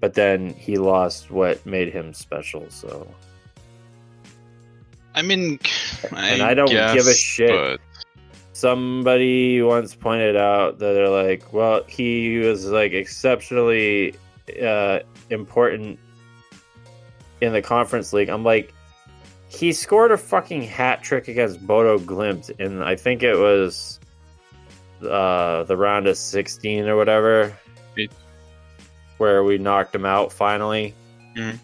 [0.00, 2.68] But then he lost what made him special.
[2.68, 3.08] So
[5.14, 5.58] I mean,
[6.14, 7.48] And I don't give a shit.
[7.48, 7.80] But
[8.52, 14.14] somebody once pointed out that they're like, well, he was like exceptionally
[14.62, 14.98] uh,
[15.30, 15.98] important
[17.40, 18.28] in the conference league.
[18.28, 18.74] I'm like,
[19.52, 24.00] he scored a fucking hat trick against Bodo Glimt, and I think it was
[25.02, 27.52] uh, the round of 16 or whatever,
[29.18, 30.94] where we knocked him out finally
[31.36, 31.58] Mhm.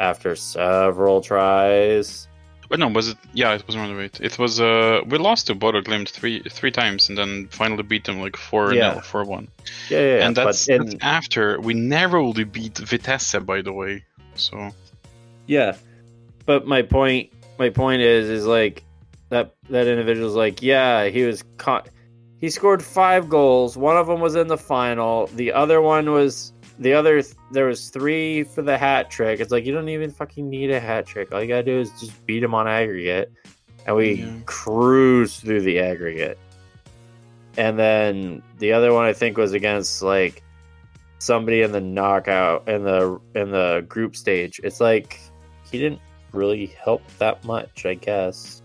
[0.00, 2.28] after several tries.
[2.68, 3.16] But no, was it?
[3.32, 4.18] Yeah, it was around right.
[4.20, 4.60] It was.
[4.60, 8.36] Uh, we lost to Bodo Glimt three three times, and then finally beat them like
[8.36, 9.00] four Yeah.
[9.02, 9.46] four one.
[9.88, 10.26] Yeah, yeah, yeah.
[10.26, 14.02] and that's, in- that's after we narrowly beat Vitesse, by the way.
[14.34, 14.72] So
[15.46, 15.76] Yeah,
[16.46, 18.84] but my point, my point is, is like
[19.28, 21.88] that that individual's like, yeah, he was caught.
[22.38, 23.76] He scored five goals.
[23.76, 25.26] One of them was in the final.
[25.28, 27.22] The other one was the other.
[27.50, 29.40] There was three for the hat trick.
[29.40, 31.32] It's like you don't even fucking need a hat trick.
[31.32, 33.32] All you gotta do is just beat him on aggregate,
[33.86, 34.32] and we Yeah.
[34.44, 36.38] cruise through the aggregate.
[37.56, 40.42] And then the other one I think was against like
[41.18, 44.60] somebody in the knockout in the in the group stage.
[44.62, 45.18] It's like
[45.70, 46.00] he didn't
[46.32, 48.62] really help that much, I guess.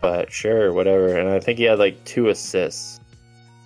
[0.00, 1.16] But sure, whatever.
[1.18, 3.00] And I think he had like two assists.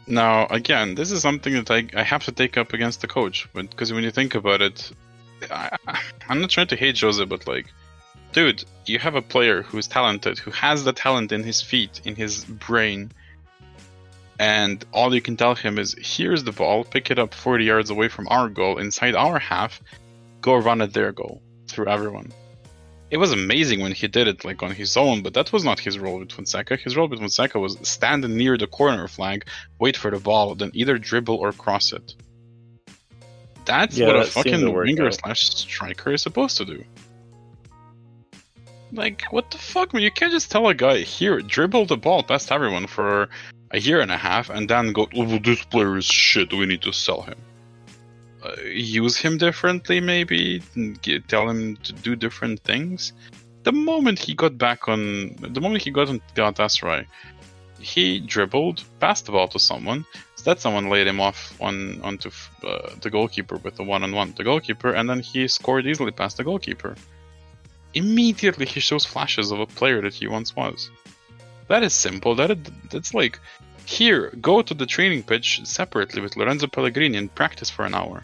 [0.07, 3.49] now again, this is something that I I have to take up against the coach,
[3.55, 4.93] because when you think about it,
[5.51, 5.77] I,
[6.29, 7.67] I'm not trying to hate Jose, but like,
[8.33, 12.15] dude, you have a player who's talented, who has the talent in his feet, in
[12.17, 13.13] his brain.
[14.39, 17.91] And all you can tell him is, here's the ball, pick it up 40 yards
[17.91, 19.81] away from our goal, inside our half,
[20.45, 21.41] go run at their goal
[21.71, 22.31] through everyone.
[23.11, 25.79] It was amazing when he did it like on his own, but that was not
[25.81, 26.77] his role with Fonseca.
[26.77, 29.47] His role with Fonseca was standing near the corner flag,
[29.79, 32.15] wait for the ball, then either dribble or cross it.
[33.65, 35.15] That's Yeah, what a that to fucking winger out.
[35.15, 36.85] slash striker is supposed to do.
[38.93, 40.03] Like, what the fuck, man?
[40.03, 43.29] You can't just tell a guy, here, dribble the ball past everyone for
[43.71, 46.83] a year and a half and then go, oh, this player is shit, we need
[46.83, 47.39] to sell him.
[48.45, 50.63] Uh, use him differently, maybe,
[51.01, 53.15] get, tell him to do different things.
[53.63, 57.07] The moment he got back on, the moment he got on Galatasaray,
[57.81, 60.05] he dribbled, passed the ball to someone,
[60.37, 62.31] so that someone laid him off on onto
[62.63, 66.45] uh, the goalkeeper with the one-on-one, the goalkeeper, and then he scored easily past the
[66.45, 66.97] goalkeeper.
[67.95, 70.91] Immediately, he shows flashes of a player that he once was.
[71.69, 72.35] That is simple.
[72.35, 72.59] That is,
[72.91, 73.39] that's like,
[73.87, 78.23] here, go to the training pitch separately with Lorenzo Pellegrini and practice for an hour.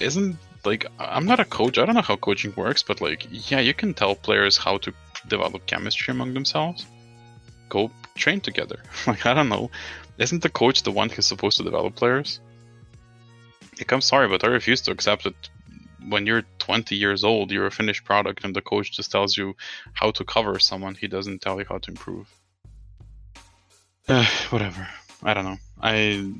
[0.00, 1.78] Isn't like I'm not a coach.
[1.78, 4.92] I don't know how coaching works, but like, yeah, you can tell players how to
[5.28, 6.86] develop chemistry among themselves.
[7.68, 8.80] Go train together.
[9.06, 9.70] Like I don't know.
[10.18, 12.40] Isn't the coach the one who's supposed to develop players?
[13.78, 15.36] Like I'm sorry, but I refuse to accept that
[16.08, 19.54] when you're 20 years old, you're a finished product, and the coach just tells you
[19.92, 20.94] how to cover someone.
[20.94, 22.26] He doesn't tell you how to improve.
[24.08, 24.88] Uh, whatever.
[25.22, 25.58] I don't know.
[25.80, 26.32] I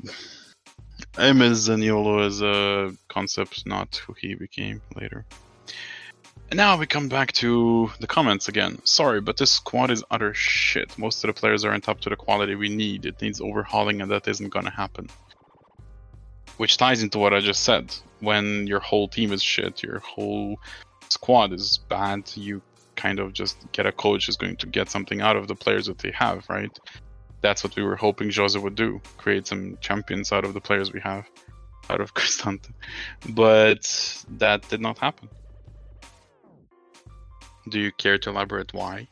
[1.19, 5.27] Miss Zaniolo as a concept, not who he became later.
[6.51, 8.79] And now we come back to the comments again.
[8.85, 10.97] Sorry, but this squad is utter shit.
[10.99, 13.05] Most of the players aren't up to the quality we need.
[13.05, 15.09] It needs overhauling, and that isn't gonna happen.
[16.59, 17.95] which ties into what I just said.
[18.21, 20.59] When your whole team is shit, your whole
[21.09, 22.63] squad is bad, you
[22.97, 25.87] kind of just get a coach who's going to get something out of the players
[25.87, 26.77] that they have, right?
[27.41, 30.93] That's what we were hoping Jose would do create some champions out of the players
[30.93, 31.27] we have,
[31.89, 32.71] out of Cristante.
[33.29, 35.29] But that did not happen.
[37.69, 39.09] Do you care to elaborate why?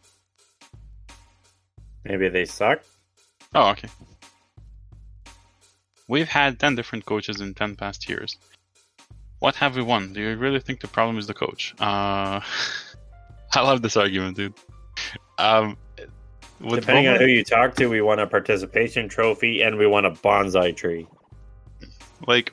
[2.04, 2.82] Maybe they suck.
[3.54, 3.88] Oh, okay.
[6.08, 8.36] We've had 10 different coaches in 10 past years.
[9.40, 10.12] What have we won?
[10.12, 11.74] Do you really think the problem is the coach?
[11.78, 12.40] Uh,
[13.52, 14.54] I love this argument, dude.
[15.38, 15.76] Um,
[16.60, 20.04] with Depending on who you talk to, we won a participation trophy and we won
[20.04, 21.06] a bonsai tree.
[22.26, 22.52] like,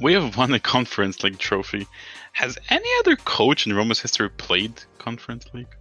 [0.00, 1.86] we have won a Conference League trophy.
[2.32, 5.74] Has any other coach in Roma's history played Conference League?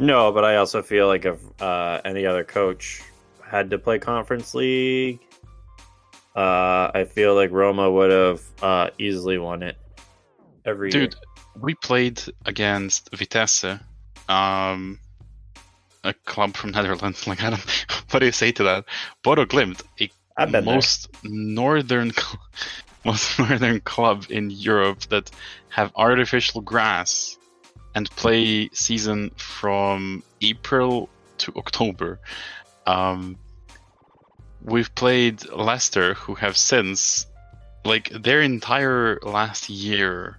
[0.00, 3.02] No, but I also feel like if uh, any other coach
[3.44, 5.18] had to play Conference League,
[6.36, 9.76] uh, I feel like Roma would have uh, easily won it
[10.64, 11.16] every Dude,
[11.58, 13.80] we played against Vitesse,
[14.28, 14.98] um,
[16.04, 17.26] a club from Netherlands.
[17.26, 17.86] Like, I don't.
[18.10, 18.84] What do you say to that?
[19.22, 20.10] Bodo Glimt, a
[20.62, 22.12] most northern,
[23.04, 25.30] most northern club in Europe that
[25.70, 27.36] have artificial grass
[27.94, 31.08] and play season from April
[31.38, 32.20] to October.
[32.86, 33.36] Um,
[34.62, 37.26] we've played Leicester, who have since,
[37.84, 40.38] like, their entire last year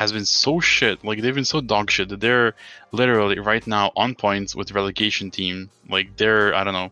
[0.00, 1.04] has been so shit.
[1.04, 2.54] Like they've been so dog shit that they're
[2.92, 5.70] literally right now on points with relegation team.
[5.88, 6.90] Like they're I don't know,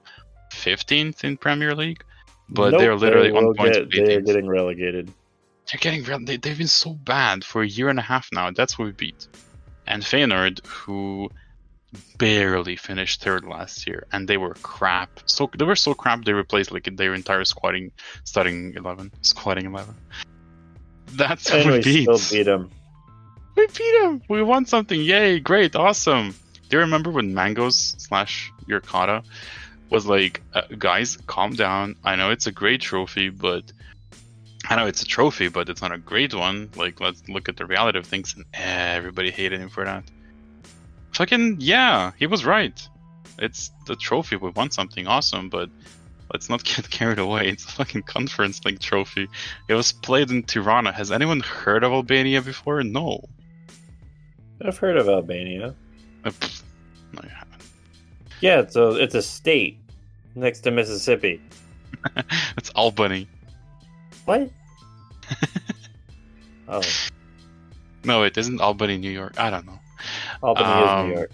[0.52, 2.02] fifteenth in Premier League,
[2.48, 3.78] but Nope, they're literally they on points.
[3.78, 4.26] get- They're 18th.
[4.26, 5.12] getting relegated.
[5.68, 6.18] They're getting real.
[6.24, 8.50] They, they've been so bad for a year and a half now.
[8.50, 9.26] That's what we beat.
[9.86, 11.30] And Feyenoord, who
[12.18, 15.10] barely finished third last year, and they were crap.
[15.26, 17.90] So they were so crap they replaced like their entire squatting,
[18.24, 19.94] starting eleven, squatting eleven.
[21.14, 22.02] That's what we we beat.
[22.04, 22.70] still beat them.
[23.54, 24.22] We beat him.
[24.28, 25.00] We won something.
[25.00, 25.40] Yay!
[25.40, 25.76] Great!
[25.76, 26.34] Awesome.
[26.68, 29.24] Do you remember when Mangoes slash Yurkata
[29.90, 31.96] was like, uh, guys, calm down.
[32.02, 33.70] I know it's a great trophy, but
[34.68, 36.70] I know it's a trophy, but it's not a great one.
[36.76, 38.34] Like, let's look at the reality of things.
[38.34, 40.04] And everybody hated him for that.
[41.12, 42.80] Fucking yeah, he was right.
[43.38, 44.36] It's the trophy.
[44.36, 45.68] We won something awesome, but
[46.32, 47.48] let's not get carried away.
[47.48, 49.28] It's a fucking conference league trophy.
[49.68, 50.92] It was played in Tirana.
[50.92, 52.82] Has anyone heard of Albania before?
[52.82, 53.28] No.
[54.64, 55.74] I've heard of Albania.
[56.24, 56.62] Uh, pfft,
[57.12, 57.62] no, you haven't.
[58.40, 59.78] Yeah, it's a it's a state
[60.34, 61.40] next to Mississippi.
[62.56, 63.28] it's Albany.
[64.24, 64.50] What?
[66.68, 66.82] oh,
[68.04, 69.38] No, it isn't Albany, New York.
[69.38, 69.78] I don't know.
[70.42, 71.30] Albany Um, is New York.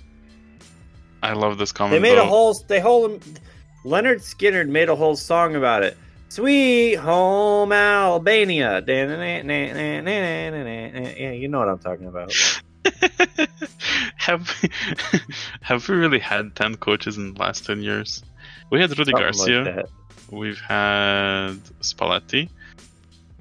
[1.23, 2.01] I love this comment.
[2.01, 2.55] They made a whole.
[2.55, 3.19] They whole.
[3.85, 5.97] Lynyrd Skynyrd made a whole song about it.
[6.29, 8.83] Sweet home Albania.
[8.87, 9.91] Yeah,
[11.33, 12.33] you know what I'm talking about.
[14.17, 14.71] have we,
[15.63, 18.23] have we really had ten coaches in the last ten years?
[18.71, 19.63] We had Rudi Something Garcia.
[19.63, 19.87] like.
[20.31, 22.51] We've had Spalletti.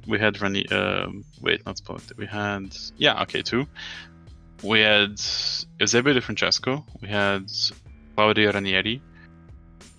[0.08, 0.68] We had Rani.
[0.70, 2.16] Um, wait, not Spalletti.
[2.18, 3.68] We had yeah, okay, two.
[4.64, 5.20] We had
[5.80, 6.86] Eusebio Di Francesco.
[7.02, 7.52] We had
[8.16, 9.02] Claudio Ranieri.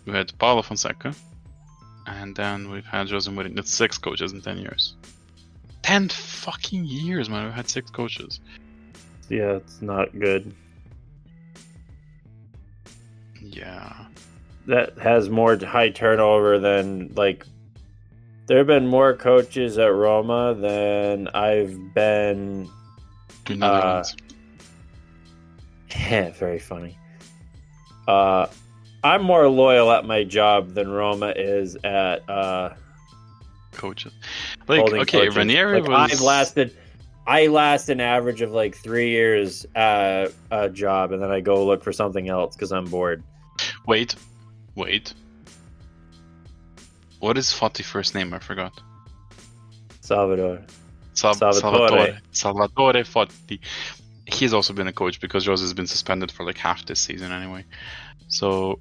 [0.06, 1.14] We had Paulo Fonseca,
[2.06, 3.56] and then we've had Jose Mourinho.
[3.56, 4.96] That's six coaches in ten years.
[5.82, 7.44] Ten fucking years, man.
[7.44, 8.40] We've had six coaches.
[9.28, 10.54] Yeah, it's not good.
[13.40, 13.94] Yeah.
[14.66, 17.46] That has more high turnover than like.
[18.46, 22.68] There have been more coaches at Roma than I've been.
[23.46, 24.16] To Netherlands.
[25.90, 26.98] Yeah, very funny.
[28.06, 28.46] Uh,
[29.02, 32.74] I'm more loyal at my job than Roma is at uh,
[33.72, 34.12] coaches.
[34.66, 35.36] Like okay, coaches.
[35.36, 36.12] Ranieri Like, was.
[36.12, 36.76] I've lasted.
[37.28, 41.64] I last an average of like three years at a job, and then I go
[41.66, 43.22] look for something else because I'm bored.
[43.86, 44.14] Wait,
[44.74, 45.12] wait.
[47.20, 48.32] What is Foti first name?
[48.32, 48.72] I forgot.
[50.00, 50.62] Salvador.
[51.12, 51.60] Sal- Salvatore.
[51.90, 52.18] Salvatore.
[52.32, 53.58] Salvatore Foti.
[54.24, 57.30] He's also been a coach because Jose has been suspended for like half this season
[57.32, 57.64] anyway.
[58.28, 58.78] So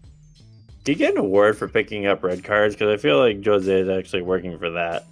[0.86, 2.76] Do you get an award for picking up red cards?
[2.76, 5.06] Because I feel like Jose is actually working for that.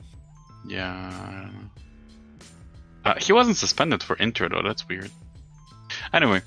[0.67, 1.64] yeah, I don't know.
[3.05, 4.63] Uh, he wasn't suspended for Inter though.
[4.63, 5.11] That's weird.
[6.11, 6.41] Anyway,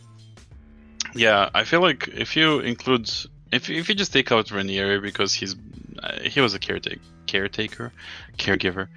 [1.15, 3.09] yeah, I feel like if you include
[3.53, 5.55] if if you just take out Ranieri because he's
[6.03, 7.93] uh, he was a caretaker caretaker
[8.37, 8.89] caregiver.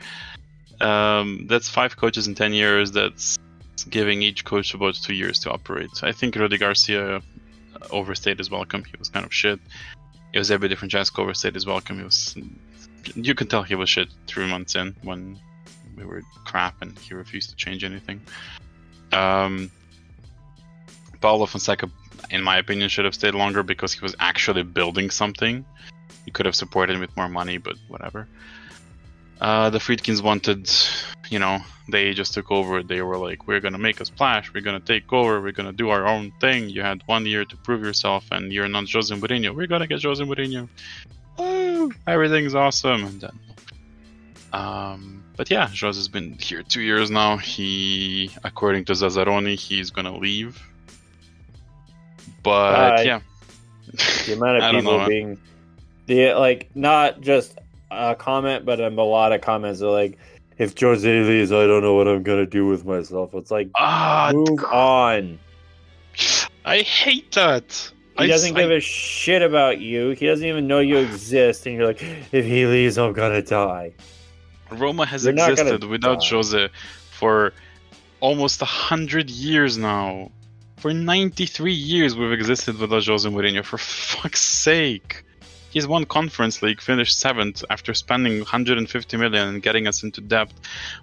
[0.82, 2.92] Um, that's five coaches in ten years.
[2.92, 3.38] That's
[3.90, 6.04] giving each coach about two years to operate.
[6.04, 7.22] I think Rudi Garcia uh,
[7.92, 8.84] overstayed his welcome.
[8.84, 9.60] He was kind of shit.
[10.34, 11.98] Eusebio Di Francesco overstayed his welcome.
[11.98, 12.36] He was
[13.16, 15.40] you can tell he was shit three months in when
[16.06, 18.22] we were crap and he refused to change anything.
[19.12, 19.72] Um,
[21.22, 21.90] Paulo Fonseca,
[22.30, 25.66] in my opinion, should have stayed longer because he was actually building something.
[26.26, 28.28] You could have supported him with more money, but whatever.
[29.40, 30.70] Uh, the Friedkins wanted,
[31.30, 32.84] you know, they just took over.
[32.84, 34.54] They were like, "We're gonna make a splash.
[34.54, 35.42] We're gonna take over.
[35.42, 38.68] We're gonna do our own thing." You had one year to prove yourself, and you're
[38.68, 39.56] not Jose Mourinho.
[39.56, 40.70] We're gonna get Jose Mourinho.
[41.38, 41.92] Woo!
[42.06, 43.40] Everything's awesome, and then.
[44.54, 47.36] Um, but yeah, Jose's been here two years now.
[47.36, 50.62] He, according to Zazzaroni, he's gonna leave.
[52.44, 53.02] But Bye.
[53.02, 53.22] yeah,
[54.28, 55.08] The amount of people know.
[55.08, 55.40] being
[56.06, 57.58] the like not just
[57.90, 60.20] a comment, but a lot of comments are like,
[60.60, 64.30] "If Jose leaves, I don't know what I'm gonna do with myself." It's like, ah,
[64.36, 65.40] move on.
[66.66, 67.92] I hate that.
[68.20, 70.12] He I doesn't I- give a shit about you.
[70.12, 73.94] He doesn't even know you exist, and you're like, "If he leaves, I'm gonna die."
[74.72, 76.28] Roma has You're existed without die.
[76.30, 76.70] Jose
[77.12, 77.54] for
[78.20, 80.32] almost a hundred years now.
[80.78, 83.64] For 93 years, we've existed without Jose Mourinho.
[83.64, 85.24] For fuck's sake,
[85.70, 90.52] he's won Conference League, finished seventh after spending 150 million and getting us into debt,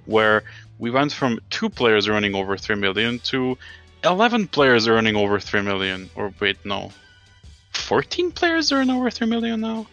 [0.07, 0.43] where
[0.79, 3.57] we went from two players earning over 3 million to
[4.03, 6.11] 11 players earning over 3 million.
[6.17, 6.91] Or wait, no,
[7.73, 9.87] 14 players earn over 3 million now.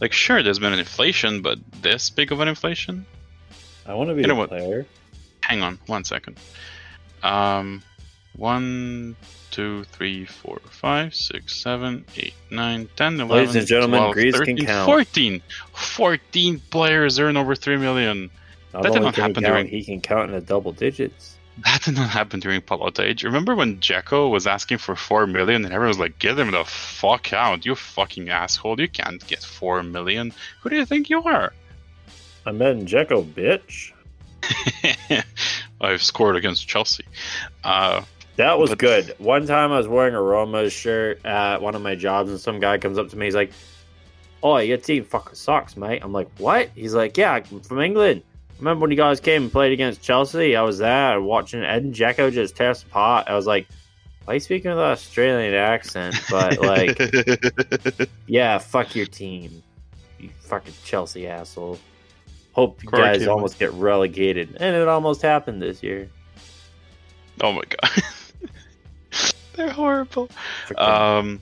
[0.00, 3.04] Like, sure, there's been an inflation, but this big of an inflation?
[3.86, 4.48] I want to be You know a what?
[4.48, 4.86] player.
[5.42, 6.38] Hang on one second.
[7.22, 7.82] Um,
[8.36, 9.16] one,
[9.50, 14.34] two, three, four, five, six, seven, eight, nine, 10, 11, Ladies and gentlemen, 12, Greece
[14.34, 14.86] can 13, count.
[14.86, 15.42] 14.
[15.74, 18.30] 14 players earn over 3 million.
[18.72, 21.36] Not That did not happen count, during- He can count in the double digits.
[21.58, 23.22] That did not happen during Pallotta age.
[23.22, 26.64] Remember when Dzeko was asking for 4 million and everyone was like, get him the
[26.64, 28.80] fuck out, you fucking asshole.
[28.80, 30.32] You can't get 4 million.
[30.62, 31.52] Who do you think you are?
[32.46, 33.92] I met in Dzeko, bitch.
[35.80, 37.04] I've scored against Chelsea.
[37.64, 38.02] Uh,
[38.36, 39.14] That was But- good.
[39.18, 42.58] One time I was wearing a Roma shirt at one of my jobs, and some
[42.60, 43.26] guy comes up to me.
[43.26, 43.52] He's like,
[44.42, 48.22] "Oh, your team fucking sucks, mate." I'm like, "What?" He's like, "Yeah, I'm from England.
[48.60, 50.54] Remember when you guys came and played against Chelsea?
[50.54, 53.26] I was there watching Edin Dzeko just tear us apart.
[53.28, 53.66] I was like,
[54.24, 56.14] why are you speaking with an Australian accent?
[56.30, 57.00] But like,
[58.26, 59.62] yeah, fuck your team,
[60.18, 61.78] you fucking Chelsea asshole.
[62.52, 63.28] Hope you Crikey, guys man.
[63.30, 66.10] almost get relegated, and it almost happened this year.
[67.40, 67.90] oh my god.
[69.54, 70.28] They're horrible.
[70.68, 71.40] Freaking- Um,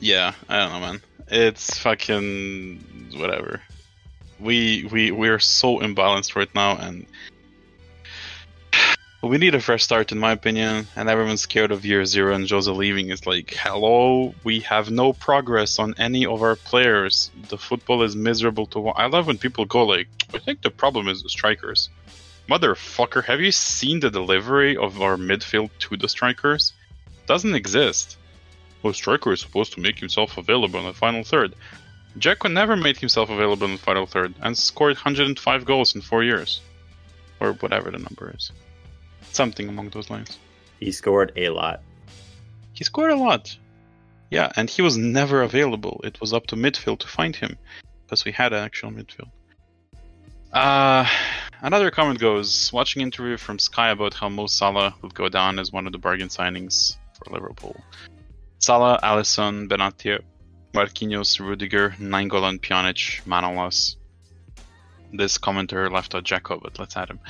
[0.00, 1.02] yeah, I don't know, man.
[1.28, 3.60] It's fucking whatever.
[4.44, 7.06] We we we're so imbalanced right now, and
[9.22, 10.86] we need a fresh start, in my opinion.
[10.96, 15.14] And everyone's scared of year zero, and Jose leaving is like, hello, we have no
[15.14, 17.30] progress on any of our players.
[17.48, 18.96] The football is miserable to watch.
[18.98, 21.88] I love when people go like, I think the problem is the strikers.
[22.46, 26.74] Motherfucker, have you seen the delivery of our midfield to the strikers?
[27.26, 28.18] Doesn't exist.
[28.82, 31.54] Well, striker is supposed to make himself available in the final third.
[32.18, 36.22] Dzeko never made himself available in the final third and scored 105 goals in four
[36.22, 36.60] years.
[37.40, 38.52] Or whatever the number is.
[39.32, 40.38] Something along those lines.
[40.78, 41.82] he scored a lot.
[42.72, 43.56] He scored a lot.
[44.30, 46.00] Yeah, and he was never available.
[46.04, 47.58] It was up to midfield to find him.
[48.04, 49.30] Because we had an actual midfield.
[50.52, 51.06] Uh,
[51.62, 55.72] another comment goes watching interview from Sky about how Mo Salah would go down as
[55.72, 57.76] one of the bargain signings for Liverpool.
[58.58, 60.20] Salah, Alisson, Benatia,
[60.74, 63.94] Marquinhos, Rudiger, Nainggolan, Pjanic, Manolas.
[65.12, 67.20] This commenter left out Dzeko, but let's add him.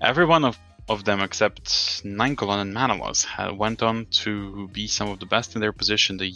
[0.00, 0.56] Every one of,
[0.88, 1.64] of them except
[2.04, 3.26] Nainggolan and Manolas
[3.56, 6.32] went on to be some of the best in their position the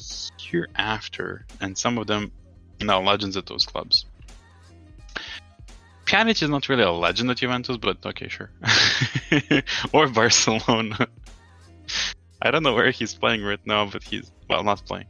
[0.50, 2.32] year after, and some of them
[2.80, 4.06] now legends at those clubs.
[6.04, 8.50] Pjanic is not really a legend at Juventus, but okay, sure.
[9.92, 11.06] or Barcelona.
[12.42, 15.06] I don't know where he's playing right now, but he's well, not playing.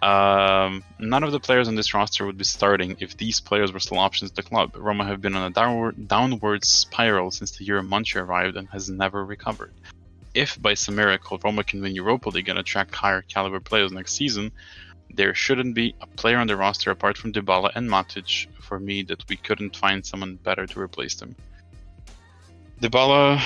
[0.00, 3.78] Um, none of the players on this roster would be starting if these players were
[3.78, 4.74] still options at the club.
[4.74, 8.88] Roma have been on a downward downward spiral since the year Monchi arrived and has
[8.88, 9.74] never recovered.
[10.32, 14.14] If by some miracle Roma can win Europa League and attract higher caliber players next
[14.14, 14.50] season,
[15.12, 19.02] there shouldn't be a player on the roster apart from Dybala and Matic for me
[19.02, 21.36] that we couldn't find someone better to replace them.
[22.80, 23.42] Dybala,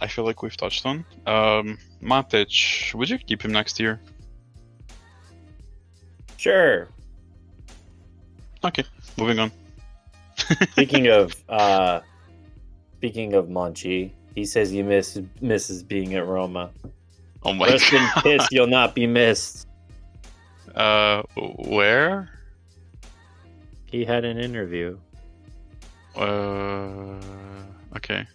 [0.00, 1.04] I feel like we've touched on.
[1.26, 4.00] Um, Matic, would you keep him next year?
[6.44, 6.88] Sure.
[8.62, 8.84] Okay,
[9.16, 9.50] moving on.
[10.72, 12.00] Speaking of uh
[12.98, 16.70] speaking of Monchi, he says he miss, misses being at Roma.
[17.44, 18.22] Oh my Rest in god.
[18.24, 19.66] piss, you'll not be missed.
[20.74, 22.28] Uh, where?
[23.86, 24.98] He had an interview.
[26.14, 27.20] Uh,
[27.96, 28.26] okay.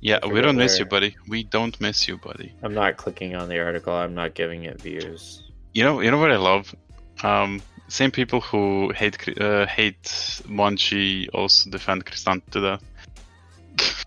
[0.00, 1.16] Yeah, we don't miss you, buddy.
[1.28, 2.54] We don't miss you, buddy.
[2.62, 3.92] I'm not clicking on the article.
[3.92, 5.42] I'm not giving it views.
[5.74, 6.73] You know, you know what I love.
[7.24, 10.02] Um, same people who hate uh, hate
[10.46, 12.84] Monchi also defend Cristante to death.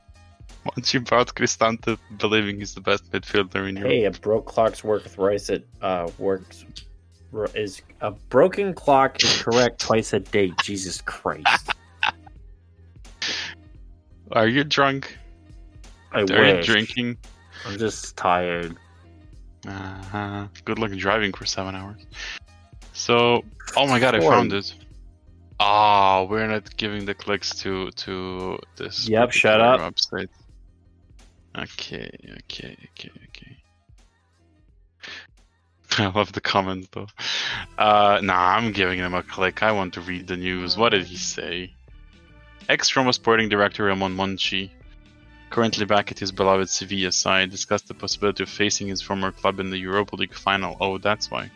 [0.65, 3.91] Monchi brought Cristante, believing he's the best midfielder in Europe.
[3.91, 6.65] Hey, a broke clock's work thrice it uh works
[7.55, 10.51] is a broken clock is correct twice a day.
[10.61, 11.74] Jesus Christ!
[14.32, 15.18] Are you drunk?
[16.11, 17.18] I Are you drinking?
[17.65, 18.78] I'm just tired.
[19.65, 20.47] Uh-huh.
[20.65, 22.05] Good luck driving for seven hours.
[22.97, 23.45] So,
[23.75, 24.73] oh my god, I found it.
[25.59, 29.07] Ah, we're not giving the clicks to to this.
[29.07, 29.79] Yep, shut up.
[29.79, 30.29] Website.
[31.55, 33.57] Okay, okay, okay, okay.
[36.03, 37.07] I love the comment though.
[37.77, 39.61] Uh, nah, I'm giving him a click.
[39.61, 40.75] I want to read the news.
[40.75, 41.73] What did he say?
[42.67, 44.71] Ex-Roma sporting director Ramon Monchi,
[45.51, 49.59] currently back at his beloved Sevilla side, discussed the possibility of facing his former club
[49.59, 50.75] in the Europa League final.
[50.81, 51.51] Oh, that's why.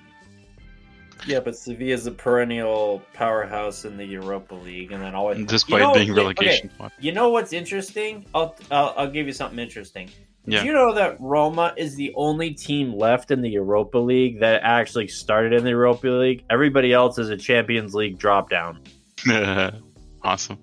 [1.27, 5.81] Yeah, but Sevilla is a perennial powerhouse in the Europa League, and then always Despite
[5.81, 6.91] You know- being okay, relegation spot.
[6.99, 8.25] You know what's interesting?
[8.33, 10.07] I'll, I'll I'll give you something interesting.
[10.45, 10.63] Did Yeah.
[10.63, 15.07] you know that Roma is the only Team left in the Europa League that actually
[15.07, 16.43] started in the Europa League.
[16.49, 18.81] Everybody else is a Champions League drop down.
[20.23, 20.57] awesome.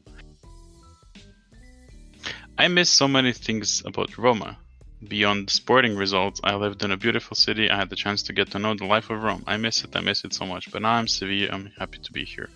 [2.58, 4.58] I miss so many things about Roma.
[5.06, 7.70] Beyond sporting results, I lived in a beautiful city.
[7.70, 9.44] I had the chance to get to know the life of Rome.
[9.46, 9.94] I miss it.
[9.94, 10.72] I miss it so much.
[10.72, 11.50] But now I'm Sevilla.
[11.52, 12.48] I'm happy to be here.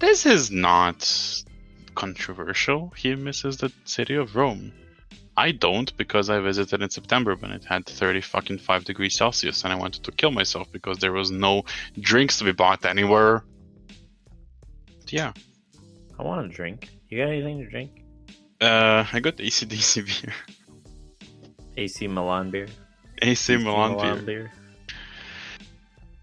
[0.00, 0.98] This is not
[1.94, 2.92] controversial.
[2.96, 4.72] He misses the city of Rome.
[5.36, 9.62] I don't because I visited in September when it had 30 fucking 5 degrees Celsius
[9.62, 11.64] and I wanted to kill myself because there was no
[12.00, 13.44] drinks to be bought anywhere.
[15.08, 15.32] Yeah.
[16.18, 16.88] I want a drink.
[17.08, 17.90] You got anything to drink?
[18.60, 20.34] Uh, I got ACDC beer.
[21.78, 22.66] AC Milan beer.
[23.22, 24.22] AC Milan beer.
[24.22, 24.52] beer.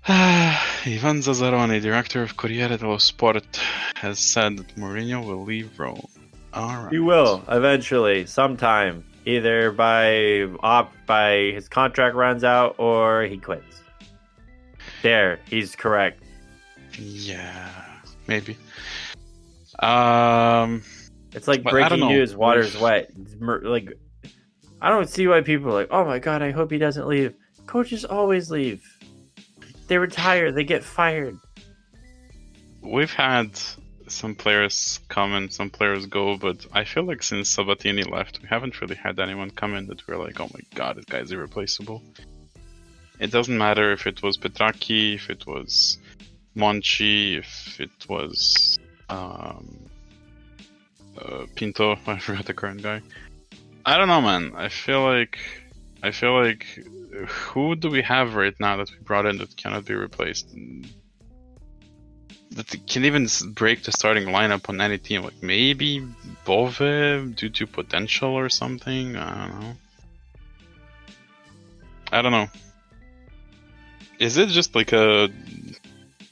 [0.08, 3.60] Ivan Zazzaroni, director of Corriere dello Sport,
[3.96, 6.08] has said that Mourinho will leave Rome.
[6.54, 6.92] Alright.
[6.92, 13.82] He will eventually, sometime, either by op by his contract runs out or he quits.
[15.02, 16.22] There, he's correct.
[16.98, 17.70] Yeah,
[18.28, 18.58] maybe.
[19.80, 20.84] Um,
[21.34, 22.36] It's like But I don't breaking news.
[22.36, 23.12] Water's wet.
[23.40, 23.98] Like,
[24.82, 27.34] I don't see why people are like, "Oh my god, I hope he doesn't leave."
[27.66, 28.84] Coaches always leave.
[29.88, 30.52] They retire.
[30.52, 31.38] They get fired.
[32.82, 33.50] we've had
[34.08, 38.48] some players come and some players go, but I feel like since Sabatini left, we
[38.48, 42.04] haven't really had anyone come in that we're like, oh my god, this guy's irreplaceable.
[43.20, 45.98] It doesn't matter if it was Petrachi, if it was
[46.56, 48.78] Monchi, if it was
[49.10, 49.80] um,
[51.18, 51.98] uh, Pinto.
[52.08, 53.02] I forgot the current guy.
[53.86, 54.54] I don't know, man.
[54.56, 55.38] I feel like
[56.02, 56.66] I feel like
[57.28, 60.48] who do we have right now that we brought in that cannot be replaced?
[62.52, 65.24] That can even break the starting lineup on any team.
[65.24, 66.06] Like maybe
[66.46, 66.78] Bove
[67.36, 69.16] due to potential or something.
[69.18, 69.74] I don't know.
[72.12, 72.48] I don't know.
[74.20, 75.30] Is it just like a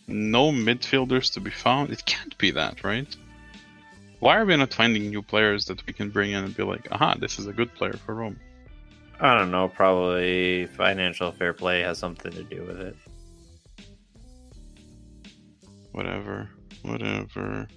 [0.07, 1.91] no midfielders to be found?
[1.91, 3.15] It can't be that, right?
[4.23, 6.87] Why are we not finding new players that we can bring in and be like,
[6.93, 8.39] aha, this is a good player for Rome?
[9.19, 9.67] I don't know.
[9.67, 12.95] Probably financial fair play has something to do with it.
[15.91, 16.49] Whatever,
[16.83, 17.67] whatever.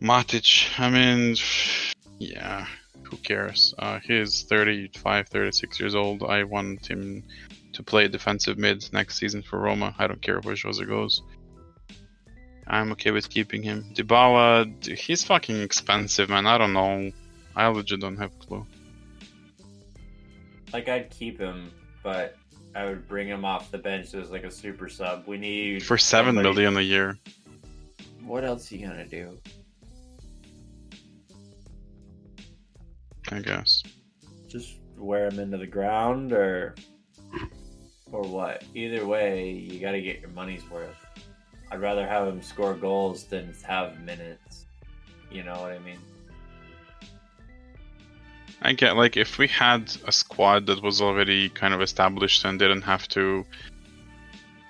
[0.00, 1.34] Matic, I mean,
[2.20, 2.64] yeah,
[3.02, 3.74] who cares?
[3.80, 6.22] Uh, he's 35, 36 years old.
[6.22, 7.24] I want him
[7.72, 9.92] to play defensive mid next season for Roma.
[9.98, 11.24] I don't care where Jose goes.
[12.68, 13.84] I'm okay with keeping him.
[13.94, 16.46] Dybala, he's fucking expensive, man.
[16.46, 17.10] I don't know.
[17.56, 18.66] I legit don't have a clue.
[20.72, 21.72] Like I'd keep him,
[22.02, 22.36] but
[22.74, 25.26] I would bring him off the bench as like a super sub.
[25.26, 27.18] We need For seven somebody- million a year,
[28.22, 29.38] What else are you gonna do?
[33.30, 33.82] I guess.
[34.48, 36.74] Just wear him into the ground, or
[38.12, 38.64] or what?
[38.74, 40.96] Either way, you got to get your money's worth.
[41.70, 44.66] I'd rather have him score goals than have minutes.
[45.30, 45.98] You know what I mean?
[48.62, 52.58] I get like if we had a squad that was already kind of established and
[52.58, 53.44] didn't have to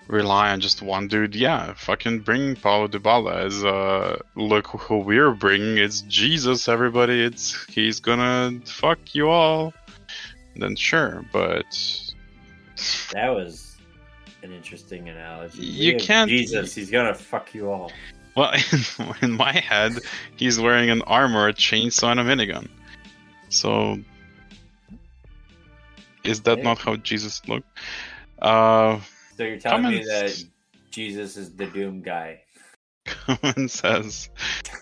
[0.08, 5.32] rely on just one dude, yeah, fucking bring Paulo Dybala as uh look who we're
[5.32, 5.78] bringing.
[5.78, 7.22] It's Jesus, everybody.
[7.22, 9.72] It's he's gonna fuck you all.
[10.56, 11.64] Then sure, but
[13.12, 13.67] That was
[14.42, 15.62] an interesting analogy.
[15.62, 17.90] You have can't- Jesus, he's gonna fuck you all.
[18.36, 18.52] Well,
[19.00, 19.92] in, in my head,
[20.36, 22.68] he's wearing an armor, a chainsaw, and a minigun.
[23.48, 23.98] So,
[26.24, 26.62] is that Hey.
[26.64, 27.68] not how Jesus looked?
[28.40, 29.00] Uh,
[29.36, 30.36] So you're telling me that
[30.90, 32.42] Jesus is the doom guy?
[33.06, 34.28] Cohen says,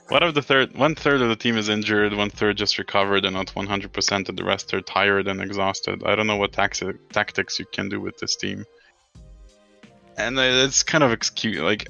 [0.08, 3.24] "What if the third one third of the team is injured, one third just recovered
[3.24, 6.02] and not 100%, and the rest are tired and exhausted?
[6.04, 8.64] I don't know what taxi- tactics you can do with this team."
[10.16, 11.88] And it's kind of excuse like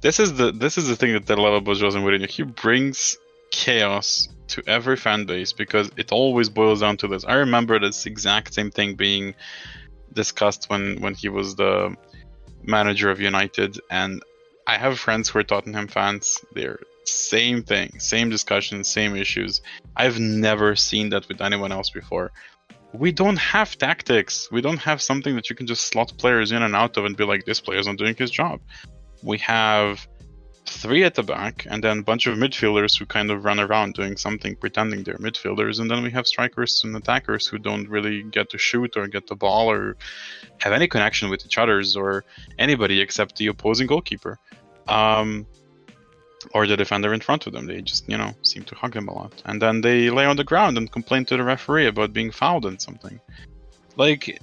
[0.00, 2.28] this is the this is the thing that Delava Bourgeois and Mourinho.
[2.28, 3.16] He brings
[3.50, 7.24] chaos to every fan base because it always boils down to this.
[7.24, 9.34] I remember this exact same thing being
[10.12, 11.96] discussed when when he was the
[12.62, 14.22] manager of United, and
[14.66, 16.44] I have friends who are Tottenham fans.
[16.52, 19.60] They're same thing, same discussion, same issues.
[19.96, 22.32] I've never seen that with anyone else before.
[22.92, 24.50] We don't have tactics.
[24.50, 27.16] We don't have something that you can just slot players in and out of and
[27.16, 28.60] be like, this player's not doing his job.
[29.22, 30.06] We have
[30.66, 33.94] three at the back and then a bunch of midfielders who kind of run around
[33.94, 38.22] doing something, pretending they're midfielders, and then we have strikers and attackers who don't really
[38.24, 39.96] get to shoot or get the ball or
[40.60, 42.24] have any connection with each others or
[42.58, 44.38] anybody except the opposing goalkeeper
[44.88, 45.46] um,
[46.52, 47.66] or the defender in front of them.
[47.66, 49.42] They just, you know, seem to hug him a lot.
[49.44, 52.66] And then they lay on the ground and complain to the referee about being fouled
[52.66, 53.20] and something.
[53.96, 54.40] Like,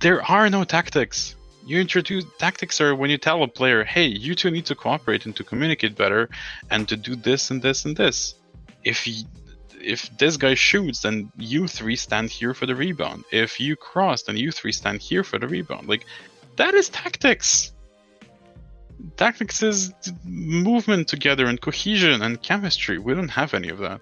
[0.00, 1.36] there are no tactics.
[1.66, 5.26] You introduce tactics are when you tell a player, hey, you two need to cooperate
[5.26, 6.28] and to communicate better
[6.70, 8.34] and to do this and this and this.
[8.84, 9.24] If y
[9.80, 13.24] if this guy shoots, then you three stand here for the rebound.
[13.30, 15.88] If you cross, then you three stand here for the rebound.
[15.88, 16.04] Like,
[16.56, 17.72] that is tactics
[19.16, 19.92] tactics is
[20.24, 22.98] movement together and cohesion and chemistry.
[22.98, 24.00] We don't have any of that.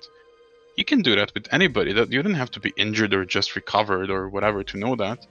[0.76, 1.92] You can do that with anybody.
[1.92, 5.26] That you don't have to be injured or just recovered or whatever to know that.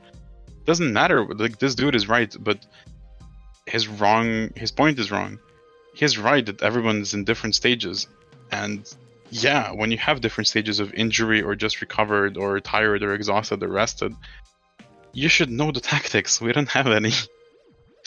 [0.66, 1.26] Doesn't matter.
[1.26, 2.66] Like this dude is right, but
[3.68, 4.52] his wrong.
[4.56, 5.40] His point is wrong.
[5.94, 8.08] He's right that everyone's in different stages,
[8.52, 8.84] and
[9.30, 13.64] yeah, when you have different stages of injury or just recovered or tired or exhausted
[13.64, 14.14] or rested,
[15.14, 16.42] you should know the tactics.
[16.42, 17.12] We don't have any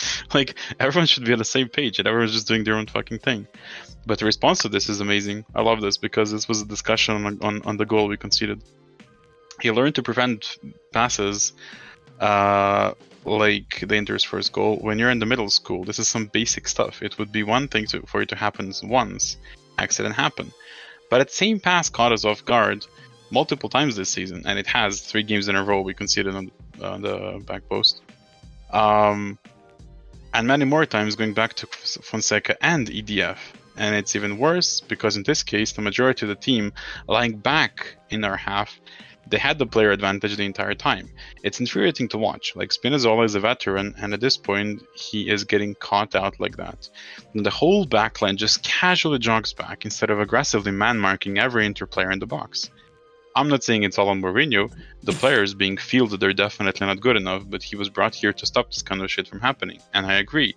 [0.34, 3.18] like everyone should be on the same page and everyone's just doing their own fucking
[3.18, 3.46] thing.
[4.06, 5.44] But the response to this is amazing.
[5.54, 8.62] I love this because this was a discussion on, on, on the goal we conceded.
[9.60, 10.58] He learned to prevent
[10.92, 11.52] passes
[12.20, 12.94] uh,
[13.24, 14.76] like the Inter's first goal.
[14.76, 17.02] When you're in the middle school this is some basic stuff.
[17.02, 19.36] It would be one thing to, for it to happen once.
[19.78, 20.52] Accident happen
[21.10, 22.86] but that same pass caught us off guard
[23.30, 26.50] multiple times this season and it has three games in a row we conceded on,
[26.82, 28.02] on the back post.
[28.70, 29.38] Um,
[30.34, 33.38] and many more times going back to Fonseca and EDF.
[33.76, 36.72] And it's even worse because in this case, the majority of the team
[37.06, 38.80] lying back in our half,
[39.28, 41.10] they had the player advantage the entire time.
[41.42, 42.56] It's infuriating to watch.
[42.56, 46.56] Like Spinazzola is a veteran, and at this point, he is getting caught out like
[46.56, 46.88] that.
[47.34, 52.12] And the whole backline just casually jogs back instead of aggressively man marking every interplayer
[52.12, 52.70] in the box.
[53.38, 54.68] I'm not saying it's all on Mourinho.
[55.04, 58.44] The players being that they're definitely not good enough, but he was brought here to
[58.44, 59.78] stop this kind of shit from happening.
[59.94, 60.56] And I agree.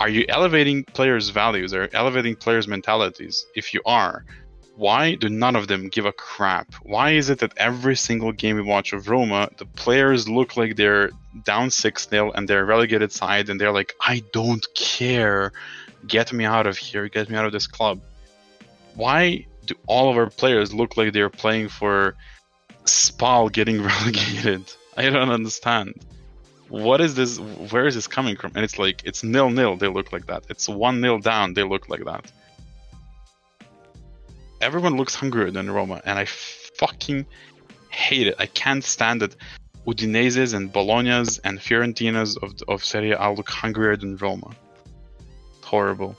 [0.00, 3.44] Are you elevating players' values or elevating players' mentalities?
[3.54, 4.24] If you are,
[4.76, 6.72] why do none of them give a crap?
[6.82, 10.76] Why is it that every single game we watch of Roma, the players look like
[10.76, 11.10] they're
[11.44, 15.52] down 6 0 and they're relegated side and they're like, I don't care.
[16.06, 17.06] Get me out of here.
[17.08, 18.00] Get me out of this club.
[18.94, 22.14] Why do all of our players look like they're playing for
[22.84, 24.64] Spal getting relegated?
[24.96, 25.94] I don't understand.
[26.68, 27.38] What is this?
[27.38, 28.52] Where is this coming from?
[28.54, 29.76] And it's like it's nil nil.
[29.76, 30.44] They look like that.
[30.50, 31.54] It's one nil down.
[31.54, 32.30] They look like that.
[34.60, 37.26] Everyone looks hungrier than Roma, and I fucking
[37.90, 38.34] hate it.
[38.38, 39.36] I can't stand it.
[39.86, 44.50] Udinese's and Bologna's and Fiorentina's of of Serie A look hungrier than Roma.
[45.62, 46.16] Horrible.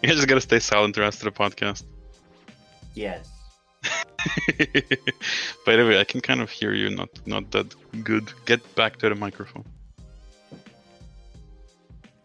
[0.02, 1.84] You just gotta stay silent the rest of the podcast.
[2.94, 3.28] Yes.
[5.66, 8.32] By the way, I can kind of hear you not not that good.
[8.46, 9.64] Get back to the microphone.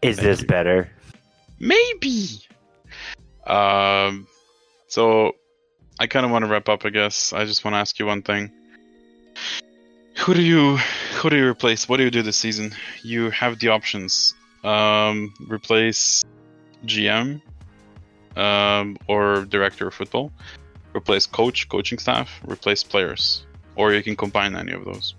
[0.02, 0.48] Is Thank this you.
[0.48, 0.90] better?
[1.60, 2.42] Maybe.
[3.46, 4.28] Um.
[4.88, 5.34] So,
[6.00, 6.86] I kind of want to wrap up.
[6.86, 8.52] I guess I just want to ask you one thing.
[10.20, 10.78] Who do you
[11.16, 11.90] who do you replace?
[11.90, 12.74] What do you do this season?
[13.04, 14.34] You have the options.
[14.64, 16.24] Um, replace
[16.86, 17.42] GM,
[18.36, 20.32] um, or director of football.
[20.96, 22.42] Replace coach, coaching staff.
[22.48, 23.46] Replace players,
[23.76, 25.16] or you can combine any of those.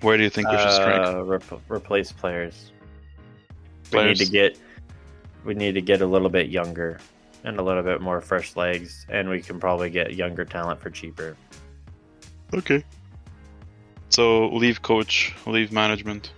[0.00, 1.00] Where do you think we should strike?
[1.00, 2.70] Uh, rep- replace players.
[3.92, 4.58] We need to get
[5.44, 7.00] we need to get a little bit younger
[7.44, 10.90] and a little bit more fresh legs, and we can probably get younger talent for
[10.90, 11.36] cheaper.
[12.54, 12.84] Okay.
[14.10, 16.32] So leave coach, leave management.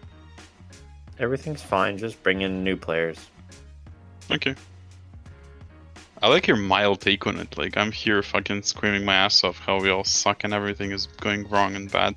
[1.19, 1.99] Everything's fine.
[1.99, 3.19] Just bring in new players.
[4.31, 4.55] Okay.
[6.23, 7.57] I like your mild take on it.
[7.57, 11.07] Like I'm here fucking screaming my ass off how we all suck and everything is
[11.07, 12.15] going wrong and bad.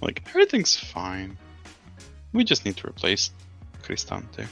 [0.00, 1.36] Like everything's fine.
[2.32, 3.30] We just need to replace
[3.82, 4.46] Cristante.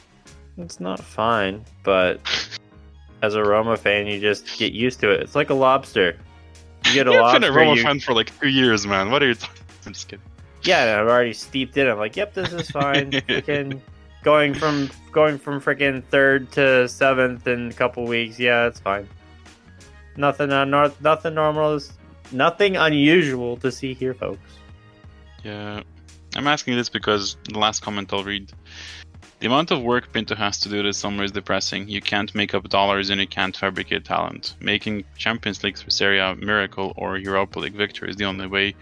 [0.58, 2.20] It's not fine, but
[3.22, 5.20] as a Roma fan, you just get used to it.
[5.20, 6.18] It's like a lobster.
[6.86, 7.40] You get a You've lobster.
[7.40, 9.10] been a Roma you- fan for like two years, man.
[9.10, 9.62] What are you talking?
[9.86, 10.24] I'm just kidding.
[10.62, 11.86] Yeah, I'm already steeped in.
[11.86, 11.90] it.
[11.90, 13.10] I'm like, yep, this is fine.
[13.12, 13.80] freaking
[14.22, 18.38] going from going from freaking third to seventh in a couple weeks.
[18.38, 19.08] Yeah, it's fine.
[20.16, 21.92] Nothing uh, nor- nothing normal is
[22.32, 24.58] nothing unusual to see here, folks.
[25.42, 25.82] Yeah,
[26.36, 28.52] I'm asking this because the last comment I'll read.
[29.40, 31.88] The amount of work Pinto has to do this summer is depressing.
[31.88, 34.54] You can't make up dollars and you can't fabricate talent.
[34.60, 38.74] Making Champions League for Serie A miracle or Europa League victory is the only way.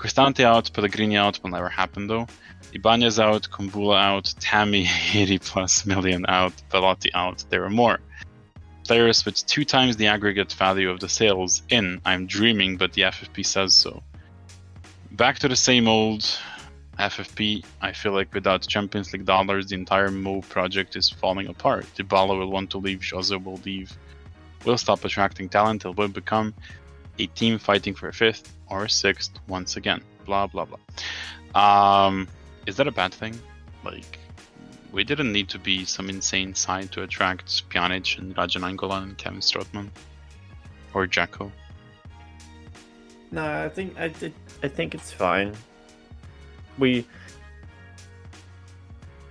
[0.00, 2.26] Cristante out, Pellegrini out will never happen though.
[2.72, 7.44] Ibanez out, Kumbula out, Tammy 80 plus million out, Belotti out.
[7.50, 8.00] There are more.
[8.84, 12.00] Players with two times the aggregate value of the sales in.
[12.06, 14.02] I'm dreaming, but the FFP says so.
[15.12, 16.22] Back to the same old
[16.98, 17.62] FFP.
[17.82, 21.84] I feel like without Champions League dollars, the entire Mo project is falling apart.
[21.94, 23.94] Dybala will want to leave, Jose will leave.
[24.64, 26.54] We'll stop attracting talent it we'll become
[27.18, 30.02] a team fighting for a fifth or a sixth once again.
[30.24, 30.78] Blah blah blah.
[31.54, 32.28] Um,
[32.66, 33.38] is that a bad thing?
[33.84, 34.18] Like,
[34.92, 39.18] we didn't need to be some insane side to attract Pjanic and Radja Nainggolan and
[39.18, 39.88] Kevin Strootman
[40.94, 41.50] or Dzeko.
[43.32, 44.34] No, I think I did.
[44.62, 45.54] I think it's fine.
[46.78, 47.06] We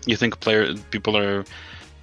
[0.06, 1.46] You think player people are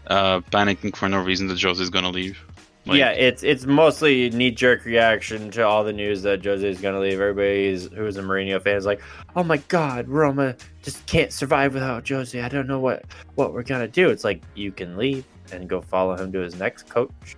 [0.07, 2.39] uh, panicking for no reason that Jose is gonna leave?
[2.87, 6.81] Like, yeah, it's it's mostly knee jerk reaction to all the news that Jose is
[6.81, 7.21] going to leave.
[7.21, 9.03] Everybody who's a Mourinho fan is like,
[9.35, 12.41] "Oh my God, Roma just can't survive without Jose.
[12.41, 13.05] I don't know what
[13.35, 16.55] what we're gonna do." It's like you can leave and go follow him to his
[16.57, 17.37] next coach.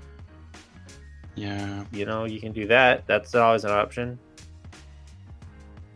[1.34, 1.84] yeah.
[1.92, 3.06] You know, you can do that.
[3.06, 4.18] That's always an option.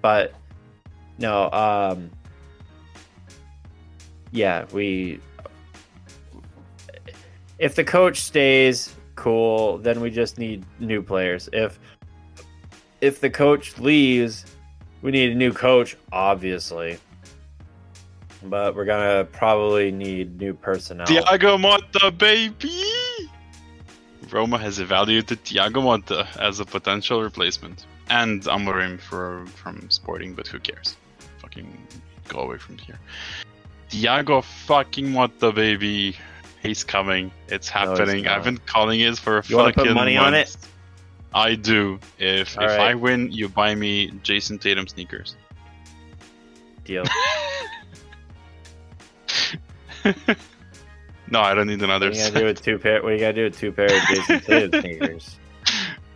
[0.01, 0.33] But
[1.19, 2.11] no, um,
[4.31, 5.21] yeah, we.
[7.59, 9.79] If the coach stays, cool.
[9.79, 11.49] Then we just need new players.
[11.53, 11.79] If
[13.01, 14.45] if the coach leaves,
[15.03, 16.99] we need a new coach, obviously.
[18.43, 21.07] But we're gonna probably need new personnel.
[21.07, 22.83] Thiago Motta, baby!
[24.31, 27.87] Roma has evaluated Thiago Motta as a potential replacement.
[28.11, 30.97] And Amorim for from Sporting, but who cares?
[31.39, 31.69] Fucking
[32.29, 32.99] go away from here.
[33.91, 36.17] Thiago fucking Motta, baby!
[36.63, 37.33] He's coming.
[37.49, 38.27] It's No, happening.
[38.29, 40.57] I've been calling it for a You fucking put money on it.
[41.35, 41.99] I do.
[42.19, 42.91] If All if right.
[42.91, 45.35] I win, you buy me Jayson Tatum sneakers.
[46.85, 47.05] Deal.
[51.31, 53.03] no, I don't need another What you gonna do with two pair?
[53.03, 55.37] What you gonna do with two pair of Jayson Tatum sneakers?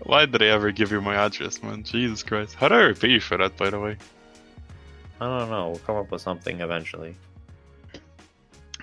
[0.02, 1.82] Why did I ever give you my address, man?
[1.82, 2.54] Jesus Christ.
[2.54, 3.96] How do I repay you for that, by the way?
[5.20, 5.70] I don't know.
[5.70, 7.16] We'll come up with something eventually.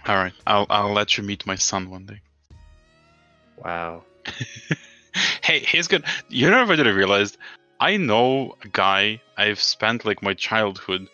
[0.07, 2.21] Alright, I'll, I'll let you meet my son one day.
[3.63, 4.03] Wow.
[5.41, 6.03] hey, he's good.
[6.27, 7.37] You know what I realized?
[7.79, 11.07] I know a guy, I've spent like my childhood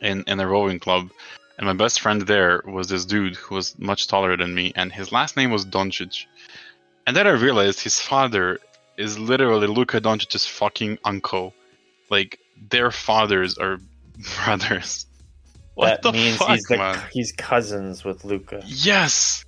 [0.00, 1.10] in, in a rowing club,
[1.56, 4.92] and my best friend there was this dude who was much taller than me, and
[4.92, 6.26] his last name was Doncic.
[7.06, 8.58] And then I realized his father
[8.98, 11.54] is literally Luka Doncic's fucking uncle.
[12.10, 12.40] Like,
[12.70, 13.78] their fathers are
[14.44, 15.06] brothers.
[15.76, 16.98] What that the means fuck, he's the, man?
[17.12, 18.62] he's cousins with Luka.
[18.64, 19.44] Yes.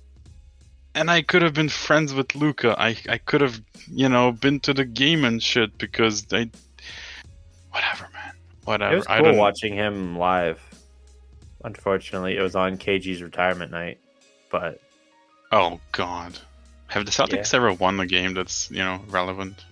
[0.93, 2.75] And I could have been friends with Luka.
[2.77, 3.59] I I could have,
[3.91, 6.51] you know, been to the game and shit because I
[7.71, 8.33] whatever, man.
[8.63, 8.93] Whatever.
[8.93, 10.61] It was I cool watching him live.
[11.63, 13.99] Unfortunately, it was on KG's retirement night,
[14.51, 14.79] but
[15.51, 16.37] Oh god.
[16.87, 19.65] Have the Celtics ever won a game that's, you know, relevant?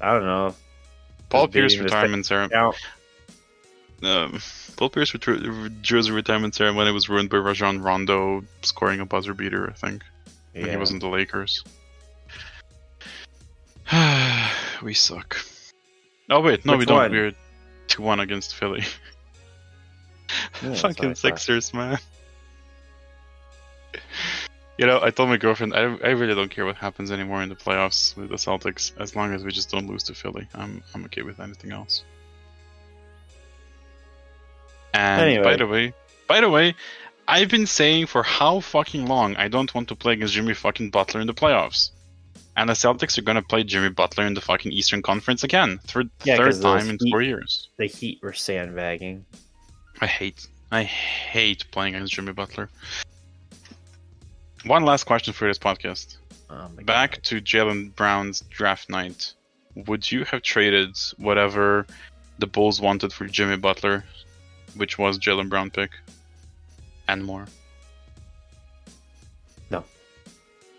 [0.00, 0.54] I don't know.
[1.28, 2.72] Paul Pierce retirement ceremony.
[4.02, 4.40] Um,
[4.80, 9.68] Paul Pierce retru- jersey retirement ceremony was ruined by Rajon Rondo scoring a buzzer beater,
[9.68, 10.02] I think.
[10.54, 11.62] when he was in the Lakers.
[14.82, 15.36] we suck.
[16.30, 16.96] Oh wait, no, Which we don't.
[16.96, 17.10] one?
[17.10, 17.32] We're
[17.88, 18.84] two one against Philly.
[20.62, 21.14] Yeah, Fucking.
[21.14, 21.98] Sixers, man.
[24.78, 27.50] You know, I told my girlfriend I, I really don't care what happens anymore in
[27.50, 30.48] the playoffs with the Celtics, as long as we just don't lose to Philly.
[30.54, 32.02] I'm I'm okay with anything else.
[34.94, 35.92] And by the way,
[36.26, 36.74] by the way,
[37.28, 40.90] I've been saying for how fucking long I don't want to play against Jimmy fucking
[40.90, 41.90] Butler in the playoffs.
[42.56, 46.02] And the Celtics are gonna play Jimmy Butler in the fucking Eastern Conference again, for
[46.24, 47.68] Yeah, third time in Heat- four years.
[47.78, 49.24] The Heat were sandbagging.
[50.00, 52.68] I hate, I hate playing against Jimmy Butler.
[54.64, 56.16] One last question for this podcast.
[56.50, 57.22] Oh Back God.
[57.24, 59.32] to Jaylen Brown's draft night.
[59.86, 61.86] Would you have traded whatever
[62.38, 64.04] the Bulls wanted for Jimmy Butler,
[64.76, 65.90] which was Jaylen Brown pick,
[67.08, 67.46] and more?
[69.70, 69.84] No.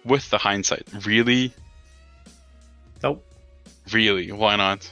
[0.05, 1.53] With the hindsight, really,
[3.03, 3.25] Nope.
[3.91, 4.91] really, why not?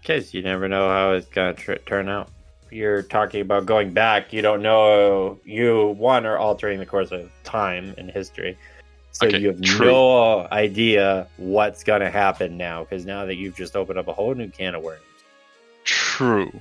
[0.00, 2.30] Because you never know how it's gonna tr- turn out.
[2.70, 4.32] You're talking about going back.
[4.32, 5.38] You don't know.
[5.44, 8.58] You one are altering the course of time and history,
[9.12, 9.86] so Okay, you have true.
[9.86, 12.82] no idea what's gonna happen now.
[12.82, 15.00] Because now that you've just opened up a whole new can of worms.
[15.84, 16.60] True,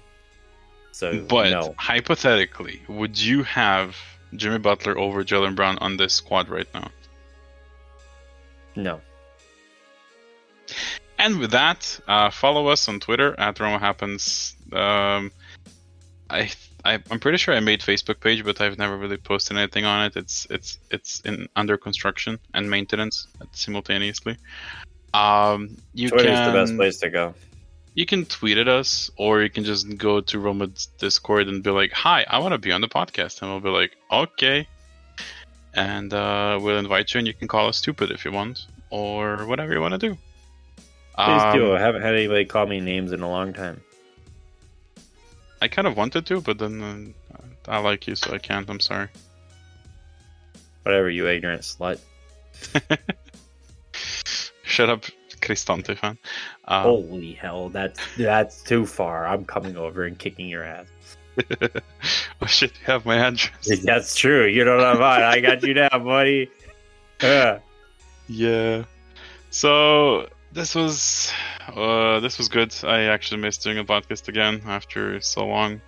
[0.94, 3.98] So but no, hypothetically, would you have
[4.36, 6.90] Jimmy Butler over Jaylen Brown on this squad right now?
[8.76, 9.02] no.
[11.18, 14.56] And with that, uh, follow us on Twitter at Roma Happens.
[14.72, 15.32] Um,
[16.30, 16.52] I,
[16.84, 20.06] I I'm pretty sure I made Facebook page, but I've never really posted anything on
[20.06, 20.16] it.
[20.16, 24.38] It's it's it's in under construction and maintenance simultaneously.
[25.14, 27.36] Um, you Twitter's can the best place to go.
[27.94, 31.70] You can tweet at us, or you can just go to Roma's Discord and be
[31.70, 34.68] like, "Hi, I want to be on the podcast," and we'll be like, "Okay,"
[35.74, 39.46] and uh, we'll invite you, and you can call us stupid if you want, or
[39.46, 40.18] whatever you want to do.
[41.16, 41.72] Please do.
[41.72, 43.82] Um, I haven't had anybody call me names in a long time.
[45.62, 48.68] I kind of wanted to, but then uh, I like you, so I can't.
[48.70, 49.10] I'm sorry.
[50.82, 52.00] Whatever, you ignorant slut.
[54.64, 55.06] Shut up,
[56.66, 59.28] Um, Holy hell, that's that's too far.
[59.28, 60.88] I'm coming over and kicking your ass.
[62.42, 63.82] oh shit, you have my address.
[63.84, 64.46] That's true.
[64.46, 65.24] You don't have mine.
[65.24, 66.50] I got you now, buddy.
[67.22, 67.60] Yeah.
[68.30, 68.86] Yeah.
[69.50, 71.34] So this was
[71.68, 72.74] uh, this was good.
[72.84, 75.82] I actually missed doing a podcast again after so long.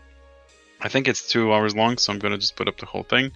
[0.81, 3.31] I think it's two hours long, so I'm gonna just put up the whole thing.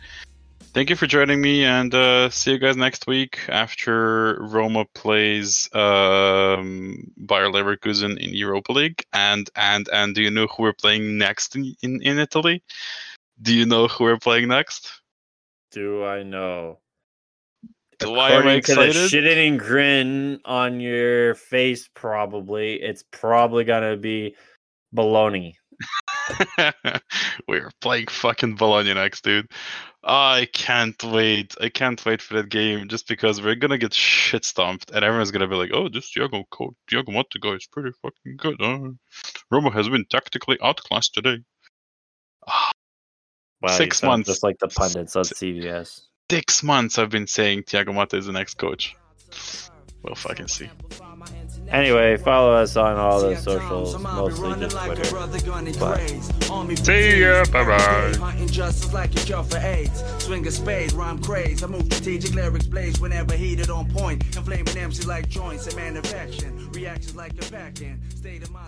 [0.71, 5.67] Thank you for joining me, and uh, see you guys next week after Roma plays
[5.73, 9.03] um, Bayer Leverkusen in Europa League.
[9.11, 12.63] And and and do you know who we're playing next in, in, in Italy?
[13.41, 15.01] Do you know who we're playing next?
[15.71, 16.79] Do I know?
[18.01, 19.09] Why am I According to the excited?
[19.09, 24.35] shit-eating grin on your face, probably it's probably gonna be
[24.95, 25.55] baloney.
[27.47, 29.47] We're playing fucking Bologna next, dude.
[30.03, 31.55] I can't wait.
[31.59, 35.31] I can't wait for that game just because we're gonna get shit stomped and everyone's
[35.31, 38.55] gonna be like, oh, this Diego coach, Diego Motta guy is pretty fucking good.
[38.59, 38.91] Huh?
[39.51, 41.39] Roma has been tactically outclassed today.
[43.61, 44.29] Wow, Six months.
[44.29, 46.03] just like the pundits on CBS.
[46.31, 48.95] Six months I've been saying Thiago Motta is the next coach.
[50.01, 50.69] We'll fucking see.
[51.71, 55.79] Anyway, follow us on all the socials, mostly just Twitter.
[55.79, 56.75] Bye.
[56.75, 57.45] See ya.
[57.45, 58.13] Bye bye.
[58.17, 60.03] Hunting justice like a cure for AIDS.
[60.17, 61.63] Swing a spade, rhyme craze.
[61.63, 64.23] I move strategic lyrics blaze whenever heated on point.
[64.35, 66.69] Inflaming MC like joints, a man of action.
[66.71, 67.99] Reactions like a pack in.
[68.15, 68.65] State of mind.